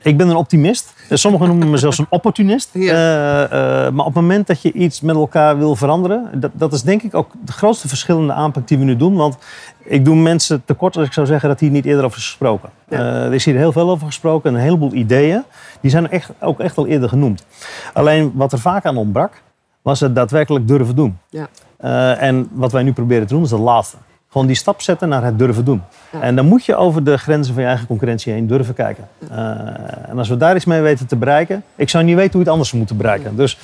Ik 0.02 0.16
ben 0.16 0.28
een 0.28 0.36
optimist. 0.36 0.94
Sommigen 1.10 1.46
noemen 1.46 1.70
me 1.70 1.76
zelfs 1.76 1.98
een 1.98 2.06
opportunist. 2.18 2.70
Ja. 2.72 2.80
Uh, 2.82 3.44
uh, 3.44 3.92
maar 3.92 4.06
op 4.06 4.14
het 4.14 4.22
moment 4.22 4.46
dat 4.46 4.62
je 4.62 4.72
iets 4.72 5.00
met 5.00 5.16
elkaar 5.16 5.58
wil 5.58 5.76
veranderen... 5.76 6.30
Dat, 6.34 6.50
dat 6.54 6.72
is 6.72 6.82
denk 6.82 7.02
ik 7.02 7.14
ook 7.14 7.30
de 7.44 7.52
grootste 7.52 7.88
verschillende 7.88 8.32
aanpak 8.32 8.68
die 8.68 8.78
we 8.78 8.84
nu 8.84 8.96
doen. 8.96 9.16
Want 9.16 9.36
ik 9.84 10.04
doe 10.04 10.16
mensen 10.16 10.64
tekort 10.64 10.96
als 10.96 11.06
ik 11.06 11.12
zou 11.12 11.26
zeggen 11.26 11.48
dat 11.48 11.60
hier 11.60 11.70
niet 11.70 11.84
eerder 11.84 12.04
over 12.04 12.18
is 12.18 12.24
gesproken. 12.24 12.70
Ja. 12.88 12.98
Uh, 12.98 13.24
er 13.24 13.34
is 13.34 13.44
hier 13.44 13.56
heel 13.56 13.72
veel 13.72 13.90
over 13.90 14.06
gesproken. 14.06 14.54
Een 14.54 14.60
heleboel 14.60 14.92
ideeën. 14.92 15.42
Die 15.80 15.90
zijn 15.90 16.10
echt, 16.10 16.30
ook 16.40 16.60
echt 16.60 16.76
al 16.76 16.86
eerder 16.86 17.08
genoemd. 17.08 17.44
Alleen 17.92 18.32
wat 18.34 18.52
er 18.52 18.58
vaak 18.58 18.84
aan 18.84 18.96
ontbrak... 18.96 19.42
was 19.82 20.00
het 20.00 20.14
daadwerkelijk 20.14 20.68
durven 20.68 20.96
doen. 20.96 21.18
Ja. 21.28 21.48
en 22.16 22.48
wat 22.52 22.72
wij 22.72 22.82
nu 22.82 22.92
proberen 22.92 23.26
te 23.26 23.34
doen 23.34 23.42
is 23.42 23.50
dat 23.50 23.60
laatste. 23.60 23.96
Gewoon 24.32 24.46
die 24.46 24.56
stap 24.56 24.82
zetten 24.82 25.08
naar 25.08 25.24
het 25.24 25.38
durven 25.38 25.64
doen. 25.64 25.82
Ja. 26.10 26.20
En 26.20 26.36
dan 26.36 26.46
moet 26.46 26.64
je 26.64 26.76
over 26.76 27.04
de 27.04 27.18
grenzen 27.18 27.54
van 27.54 27.62
je 27.62 27.68
eigen 27.68 27.86
concurrentie 27.86 28.32
heen 28.32 28.46
durven 28.46 28.74
kijken. 28.74 29.08
Uh, 29.32 29.38
en 30.08 30.18
als 30.18 30.28
we 30.28 30.36
daar 30.36 30.56
iets 30.56 30.64
mee 30.64 30.80
weten 30.80 31.06
te 31.06 31.16
bereiken... 31.16 31.64
Ik 31.76 31.88
zou 31.88 32.04
niet 32.04 32.16
weten 32.16 32.32
hoe 32.32 32.40
het 32.40 32.50
anders 32.50 32.72
moeten 32.72 32.96
bereiken. 32.96 33.36
Dus, 33.36 33.58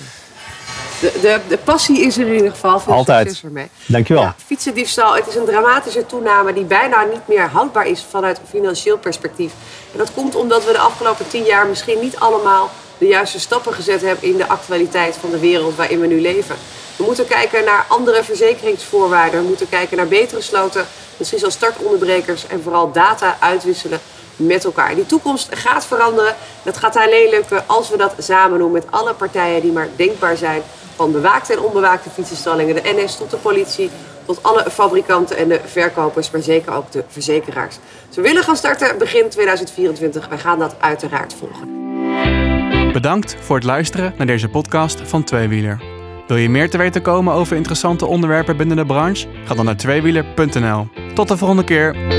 de, 1.01 1.19
de, 1.21 1.41
de 1.49 1.59
passie 1.59 2.01
is 2.01 2.19
er 2.19 2.27
in 2.27 2.35
ieder 2.35 2.51
geval. 2.51 2.81
Veel 2.81 2.93
Altijd. 2.93 3.27
succes 3.27 3.45
ermee. 3.45 3.69
Dankjewel. 3.87 4.23
Ja, 4.23 4.35
fietsendiefstal, 4.47 5.15
het 5.15 5.27
is 5.27 5.35
een 5.35 5.45
dramatische 5.45 6.07
toename... 6.07 6.53
die 6.53 6.65
bijna 6.65 7.03
niet 7.03 7.29
meer 7.29 7.49
houdbaar 7.49 7.87
is 7.87 8.07
vanuit 8.11 8.41
financieel 8.49 8.99
perspectief. 8.99 9.53
En 9.93 9.99
dat 9.99 10.13
komt 10.15 10.37
omdat 10.37 10.65
we 10.65 10.73
de 10.73 10.79
afgelopen 10.79 11.29
tien 11.29 11.45
jaar 11.45 11.67
misschien 11.67 12.01
niet 12.01 12.19
allemaal... 12.19 12.71
de 12.99 13.07
juiste 13.07 13.41
stappen 13.41 13.75
gezet 13.75 14.03
hebben 14.03 14.29
in 14.29 14.37
de 14.37 14.49
actualiteit 14.49 15.17
van 15.17 15.31
de 15.31 15.39
wereld 15.39 15.77
waarin 15.77 16.01
we 16.01 16.07
nu 16.07 16.21
leven. 16.21 16.57
We 16.97 17.05
moeten 17.05 17.27
kijken 17.27 17.65
naar 17.65 17.85
andere 17.89 18.25
verzekeringsvoorwaarden. 18.25 19.41
We 19.41 19.47
moeten 19.47 19.69
kijken 19.69 19.97
naar 19.97 20.09
betere 20.09 20.41
sloten, 20.41 20.87
misschien 21.17 21.39
zelfs 21.39 21.55
startonderbrekers 21.55 22.47
en 22.47 22.63
vooral 22.63 22.93
data 22.93 23.37
uitwisselen 23.41 24.01
met 24.37 24.65
elkaar. 24.65 24.95
Die 24.95 25.07
toekomst 25.07 25.49
gaat 25.51 25.87
veranderen. 25.87 26.37
Dat 26.63 26.77
gaat 26.77 26.97
alleen 26.97 27.31
lukken 27.31 27.65
als 27.67 27.91
we 27.91 27.97
dat 27.97 28.15
samen 28.19 28.59
doen 28.59 28.73
met 28.73 28.87
alle 28.91 29.15
partijen 29.15 29.63
die 29.63 29.73
maar 29.73 29.89
denkbaar 29.97 30.37
zijn. 30.37 30.63
Van 30.97 31.13
bewaakte 31.13 31.53
en 31.53 31.61
onbewaakte 31.61 32.11
fietsenstallingen, 32.11 32.75
de 32.75 32.95
NS 32.97 33.17
tot 33.17 33.31
de 33.31 33.37
politie, 33.37 33.91
tot 34.27 34.43
alle 34.43 34.71
fabrikanten 34.71 35.37
en 35.37 35.49
de 35.49 35.61
verkopers, 35.65 36.31
maar 36.31 36.43
zeker 36.43 36.73
ook 36.73 36.93
de 36.93 37.05
verzekeraars. 37.09 37.77
We 38.15 38.23
willen 38.23 38.43
gaan 38.43 38.57
starten 38.57 38.99
begin 38.99 39.29
2024. 39.29 40.29
Wij 40.29 40.39
gaan 40.39 40.59
dat 40.59 40.75
uiteraard 40.81 41.35
volgen. 41.39 42.58
Bedankt 42.99 43.37
voor 43.41 43.57
het 43.57 43.65
luisteren 43.65 44.15
naar 44.17 44.27
deze 44.27 44.49
podcast 44.49 45.01
van 45.01 45.25
Tweewieler. 45.25 45.83
Wil 46.27 46.37
je 46.37 46.49
meer 46.49 46.71
te 46.71 46.79
weten 46.79 47.03
komen 47.03 47.35
over 47.35 47.57
interessante 47.57 48.07
onderwerpen 48.07 48.57
binnen 48.57 48.77
de 48.77 48.87
branche? 48.87 49.29
Ga 49.45 49.55
dan 49.55 49.65
naar 49.65 49.77
tweewieler.nl. 49.77 50.89
Tot 51.15 51.29
de 51.29 51.37
volgende 51.37 51.65
keer. 51.65 52.18